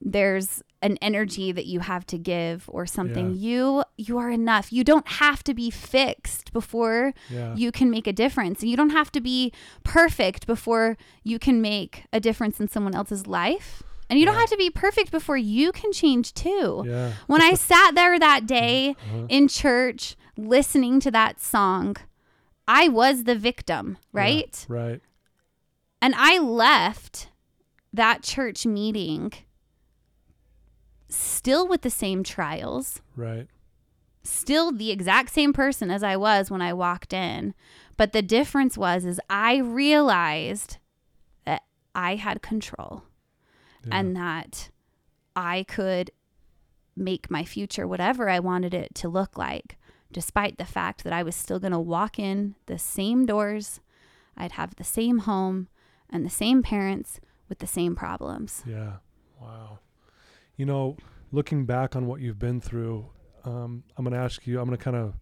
[0.00, 3.34] there's an energy that you have to give or something.
[3.34, 4.72] You you are enough.
[4.72, 7.54] You don't have to be fixed before Yeah.
[7.56, 8.60] you can make a difference.
[8.62, 12.94] And you don't have to be perfect before you can make a difference in someone
[12.94, 13.82] else's life.
[14.10, 16.84] And you don't have to be perfect before you can change too.
[16.86, 17.12] yeah.
[17.26, 19.26] When I sat there that day Uh-huh.
[19.28, 21.96] in church listening to that song,
[22.66, 24.66] I was the victim, right?
[24.68, 25.00] Yeah, Right.
[26.00, 27.28] And I left
[27.92, 29.32] that church meeting
[31.08, 33.48] still with the same trials, Right.
[34.22, 37.54] still the exact same person as I was when I walked in.
[37.96, 40.76] But the difference was is I realized
[41.46, 41.62] that
[41.94, 43.02] I had control
[43.88, 43.98] Yeah.
[43.98, 44.70] and that
[45.36, 46.10] I could
[46.96, 49.76] make my future whatever I wanted it to look like,
[50.12, 53.80] despite the fact that I was still going to walk in the same doors,
[54.36, 55.68] I'd have the same home
[56.10, 58.62] and the same parents with the same problems.
[58.66, 58.94] Yeah.
[59.40, 59.78] Wow.
[60.56, 60.96] You know,
[61.30, 63.08] looking back on what you've been through,
[63.44, 65.14] um, I'm going to ask you, I'm going to kind of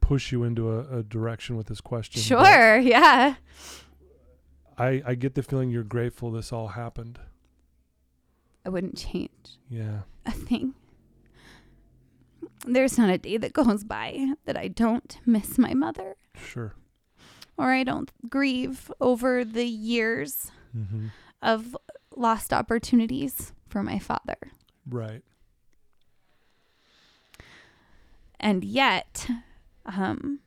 [0.00, 2.22] push you into a, a direction with this question.
[2.22, 3.34] Sure, yeah.
[4.78, 7.18] I, I get the feeling you're grateful this all happened.
[8.64, 10.00] I wouldn't change Yeah.
[10.26, 10.74] a thing.
[12.66, 16.74] There's not a day that goes by that I don't miss my mother Sure.
[17.56, 21.06] or I don't grieve over the years Mm-hmm.
[21.42, 21.76] of
[22.14, 24.36] lost opportunities for my father.
[24.86, 25.22] Right.
[28.38, 29.26] And yet,
[29.84, 30.40] um,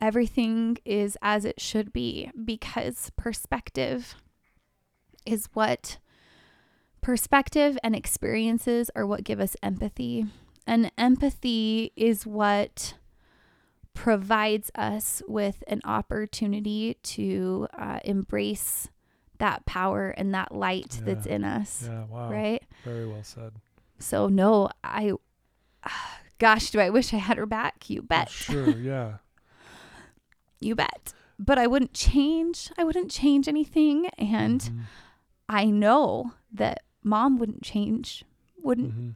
[0.00, 4.16] everything is as it should be because perspective
[5.26, 5.98] is what
[7.00, 10.26] perspective and experiences are what give us empathy.
[10.66, 12.94] And empathy is what
[13.94, 18.88] provides us with an opportunity to uh, embrace
[19.38, 21.84] that power and that light that's in us.
[21.88, 22.04] Yeah.
[22.06, 22.30] Wow.
[22.30, 22.62] Right?
[22.84, 23.52] Very well said.
[23.98, 25.12] So no, I
[26.38, 27.88] gosh, do I wish I had her back?
[27.88, 28.30] You bet.
[28.30, 28.68] Sure.
[28.76, 29.18] Yeah.
[30.58, 31.12] You bet.
[31.38, 32.70] But I wouldn't change.
[32.78, 34.80] I wouldn't change anything and Mhm.
[35.48, 38.24] I know that mom wouldn't change.
[38.62, 39.14] Wouldn't Mhm.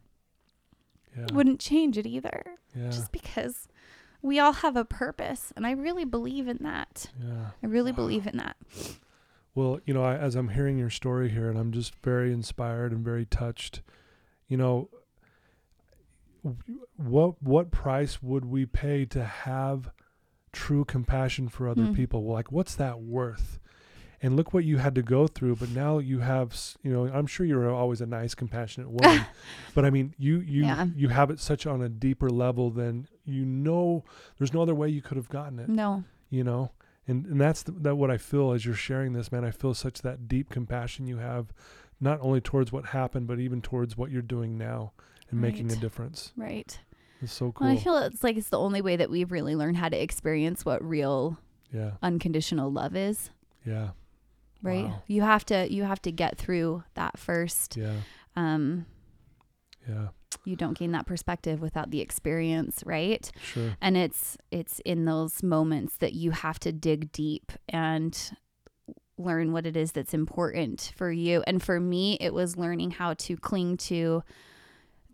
[1.17, 1.27] Yeah.
[1.35, 2.43] wouldn't change it either.
[2.75, 2.91] yeah.
[2.91, 3.67] Just because
[4.23, 7.11] we all have a purpose and I really believe in that.
[7.21, 7.51] yeah.
[7.63, 7.97] I really Wow.
[7.97, 8.57] believe in that.
[9.55, 12.93] Well, you know, I, as I'm hearing your story here, and I'm just very inspired
[12.93, 13.83] and very touched.
[14.47, 14.89] You know,
[16.97, 19.91] what what price would we pay to have
[20.53, 21.95] true compassion for other Mm.
[21.95, 22.23] people?
[22.25, 23.59] Well, like, what's that worth?
[24.23, 27.27] And look what you had to go through, but now you have, you know, I'm
[27.27, 29.25] sure you're always a nice, compassionate woman,
[29.75, 30.87] but I mean, you you Yeah.
[30.95, 34.05] you have it such on a deeper level than you know.
[34.39, 36.05] There's no other way you could have gotten it No.
[36.29, 36.73] you know
[37.09, 39.73] and and that's the, that what i feel as you're sharing this man i feel
[39.73, 41.47] such that deep compassion you have
[41.99, 44.93] not only towards what happened but even towards what you're doing now
[45.31, 46.79] and making a difference Right.
[47.23, 49.57] it's so cool Well, I feel it's like it's the only way that we've really
[49.57, 51.39] learned how to experience what real
[51.73, 53.31] yeah unconditional love is.
[53.65, 53.91] yeah
[54.63, 54.87] right?
[54.87, 55.03] Wow.
[55.07, 57.95] you have to you have to get through that first yeah.
[58.37, 58.87] um
[59.89, 60.09] yeah.
[60.45, 63.31] you don't gain that perspective without the experience right?
[63.43, 63.77] Sure.
[63.81, 68.33] And it's it's in those moments that you have to dig deep and
[69.19, 71.43] learn what it is that's important for you.
[71.47, 74.23] And for me it was learning how to cling to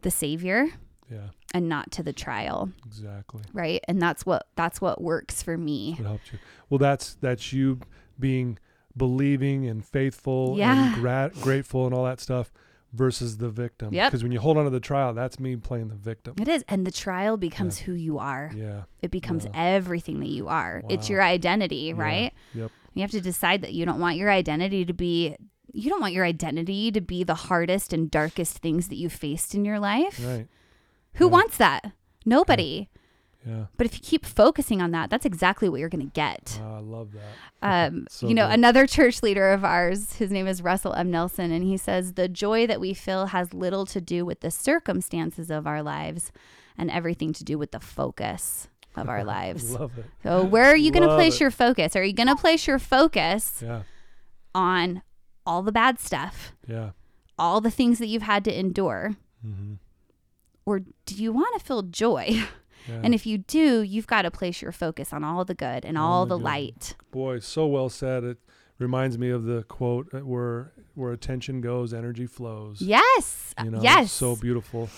[0.03, 0.69] the savior
[1.11, 1.29] yeah.
[1.55, 2.71] and not to the trial.
[2.87, 3.43] Exactly.
[3.53, 3.81] Right?
[3.89, 5.97] And that's what that's what works for me.
[5.99, 6.39] It helped you.
[6.71, 7.81] Well that's that's you
[8.19, 8.59] being
[8.97, 10.93] believing and faithful Yeah.
[10.93, 12.53] and gra- grateful and all that stuff
[12.93, 14.11] versus the victim Yep.
[14.11, 16.65] because when you hold on to the trial that's me playing the victim it is
[16.69, 19.51] and the trial becomes who you are yeah it becomes Yeah.
[19.55, 22.03] everything that you are it's your identity Yeah.
[22.03, 25.37] right yep You have to decide that you don't want your identity to be
[25.75, 29.55] you don't want your identity to be the hardest and darkest things that you've faced
[29.55, 30.19] in your life.
[30.25, 30.47] right
[31.15, 31.31] Who Yeah.
[31.33, 31.93] wants that?
[32.25, 32.89] Nobody.
[33.47, 36.59] Yeah But if you keep focusing on that, that's exactly what you're going to get.
[36.61, 38.55] Wow, i love that Um, So you know, good.
[38.55, 41.11] another church leader of ours, his name is Russell M.
[41.11, 44.51] Nelson, and he says the joy that we feel has little to do with the
[44.51, 46.33] circumstances of our lives
[46.77, 49.71] and everything to do with the focus of our lives.
[49.73, 51.41] love it So, where are you going to place it.
[51.41, 51.95] your focus?
[51.97, 53.83] Are you going to place your focus yeah
[54.55, 55.03] on
[55.45, 56.91] all the bad stuff, yeah
[57.39, 59.17] all the things that you've had to endure?
[59.47, 59.75] mm-hmm.
[60.65, 62.43] Or do you want to feel joy?
[62.89, 63.01] yeah.
[63.03, 65.97] And if you do, you've got to place your focus on all the good and
[65.99, 66.95] all, All the the light.
[67.11, 68.39] boy so well said it
[68.79, 73.55] reminds me of the quote uh, where where attention goes energy flows Yes.
[73.65, 74.13] you know yes.
[74.13, 74.89] so beautiful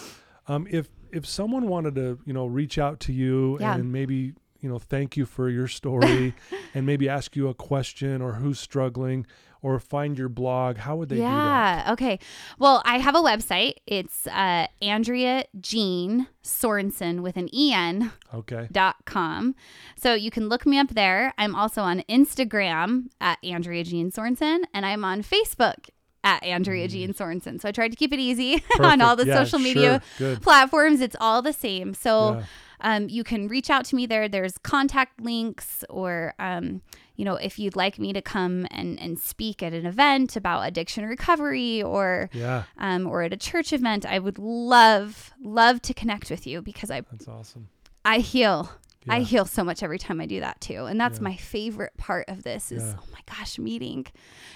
[0.47, 3.75] um if if someone wanted to you know reach out to you Yeah.
[3.75, 6.35] and maybe you know, thank you for your story
[6.75, 9.25] and maybe ask you a question or who's struggling
[9.63, 11.87] or find your blog, how would they do that?
[11.87, 11.93] Yeah.
[11.93, 12.19] Okay.
[12.59, 13.75] Well, I have a website.
[13.87, 18.69] It's uh, Andrea Jean Sorensen with an en Okay.
[18.73, 19.55] dot com.
[19.97, 21.33] So you can look me up there.
[21.39, 25.89] I'm also on Instagram at Andrea Jean Sorensen, and I'm on Facebook
[26.25, 27.61] at Andrea Jean Sorensen.
[27.61, 29.27] So I tried to keep it easy on all the Mm.
[29.29, 30.37] Yeah, social media sure.
[30.37, 31.01] Platforms.
[31.01, 31.95] It's all the same.
[31.95, 32.45] So Yeah.
[32.81, 34.29] um, you can reach out to me there.
[34.29, 36.83] There's contact links, or um,
[37.19, 40.61] you know, if you'd like me to come and and speak at an event about
[40.67, 42.63] addiction recovery, or Yeah.
[42.79, 46.91] um, or at a church event, I would love love to connect with you because
[46.91, 47.69] I That's awesome.
[48.05, 48.71] I heal.
[49.11, 50.85] I heal so much every time I do that too.
[50.85, 51.25] And that's Yeah.
[51.31, 52.95] my favorite part of this is Yeah.
[53.01, 54.07] oh my gosh, meeting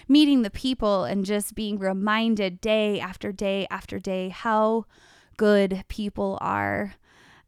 [0.08, 4.84] meeting the people and just being reminded day after day after day how
[5.38, 6.94] good people are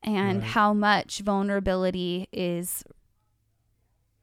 [0.03, 0.51] and Right.
[0.57, 2.83] how much vulnerability is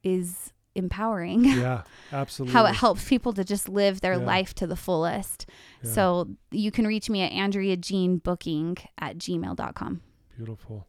[0.04, 1.44] is empowering.
[1.62, 1.84] Yeah.
[2.12, 2.54] Absolutely.
[2.54, 4.26] how it helps people to just live their Yeah.
[4.26, 5.46] life to the fullest.
[5.84, 5.92] Yeah.
[5.92, 10.02] So you can reach me at Andrea Jean Booking at gmail.com.
[10.36, 10.88] Beautiful.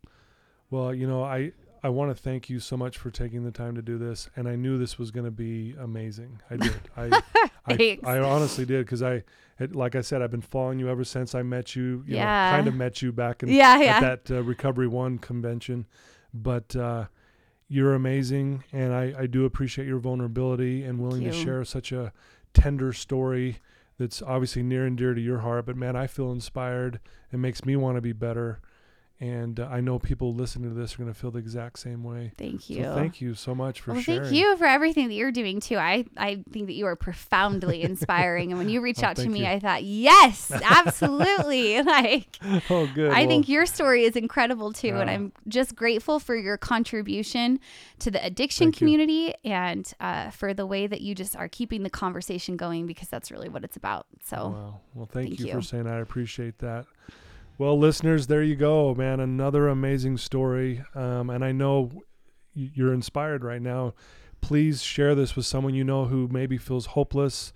[0.70, 1.52] Well, you know, I
[1.84, 4.48] I want to thank you so much for taking the time to do this, and
[4.48, 6.40] I knew this was going to be amazing.
[6.48, 6.74] I did.
[6.96, 7.22] I
[7.66, 9.24] I, I honestly did because I,
[9.56, 12.04] had- like I said, I've been following you ever since I met you.
[12.06, 12.50] you Yeah.
[12.50, 13.96] know, kind of met you back in Yeah, yeah.
[13.96, 15.86] at that uh, Recovery One convention,
[16.32, 17.06] but uh,
[17.72, 22.12] you're amazing, and I I do appreciate your vulnerability and willing to share such a
[22.52, 23.60] tender story
[23.98, 25.64] that's obviously near and dear to your heart.
[25.64, 27.00] But man, I feel inspired.
[27.32, 28.60] It makes me want to be better.
[29.22, 32.02] And uh, I know people listening to this are going to feel the exact same
[32.02, 32.32] way.
[32.36, 32.82] Thank you.
[32.82, 34.22] So thank you so much for well, sharing.
[34.24, 35.76] thank you for everything that you're doing too.
[35.76, 38.50] I, I think that you are profoundly inspiring.
[38.50, 39.46] and when you reached Oh, out to me, you.
[39.46, 41.80] I thought, yes, absolutely.
[41.84, 42.36] like,
[42.68, 43.12] Oh, good.
[43.12, 44.96] I Well, think your story is incredible too.
[44.96, 47.60] And I'm just grateful for your contribution
[48.00, 48.78] to the addiction Thank you.
[48.86, 53.06] community and uh, for the way that you just are keeping the conversation going because
[53.08, 54.06] that's really what it's about.
[54.24, 54.80] So, Wow.
[54.94, 55.52] Well, thank, Thank you, you.
[55.52, 55.94] for saying that.
[55.94, 56.86] I appreciate that.
[57.58, 59.20] Well, listeners, there you go, man.
[59.20, 60.82] Another amazing story.
[60.94, 61.90] Um, and I know
[62.54, 63.94] you're inspired right now.
[64.40, 67.52] Please share this with someone you know who maybe feels hopeless.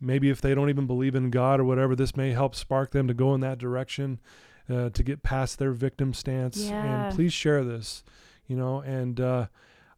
[0.00, 3.08] Maybe if they don't even believe in God or whatever, this may help spark them
[3.08, 4.20] to go in that direction,
[4.68, 6.58] uh, to get past their victim stance.
[6.58, 7.06] Yeah.
[7.06, 8.04] And please share this,
[8.46, 8.80] you know.
[8.80, 9.46] And uh,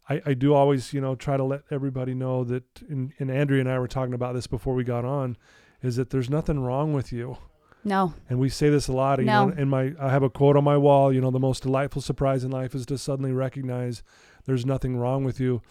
[0.07, 3.59] I, I do always, you know, try to let everybody know that, and, and Andrea
[3.59, 5.35] and I were talking about this before we got on,
[5.81, 7.37] is that there's nothing wrong with you.
[7.83, 9.19] No, And we say this a lot.
[9.19, 9.47] You No.
[9.47, 11.13] know, in my I have a quote on my wall.
[11.13, 14.03] You know, the most delightful surprise in life is to suddenly recognize
[14.45, 15.61] there's nothing wrong with you.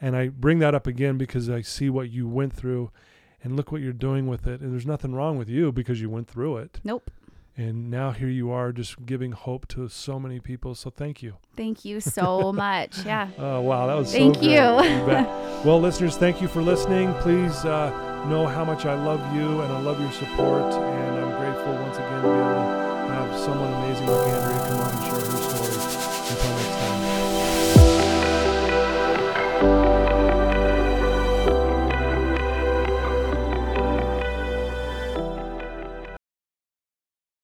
[0.00, 2.90] And I bring that up again because I see what you went through,
[3.42, 4.60] and look what you're doing with it.
[4.60, 6.80] And there's nothing wrong with you because you went through it.
[6.84, 7.10] nope.
[7.56, 10.76] And now here you are, just giving hope to so many people.
[10.76, 11.38] So thank you.
[11.56, 13.04] Thank you so much.
[13.04, 13.30] Yeah.
[13.36, 14.60] Oh wow, that was Thank so you.
[15.66, 17.12] Well, listeners, thank you for listening.
[17.14, 17.90] Please uh,
[18.28, 20.72] know how much I love you and I love your support.
[20.72, 21.07] And
[22.18, 24.37] To be able to have someone amazing like Andrea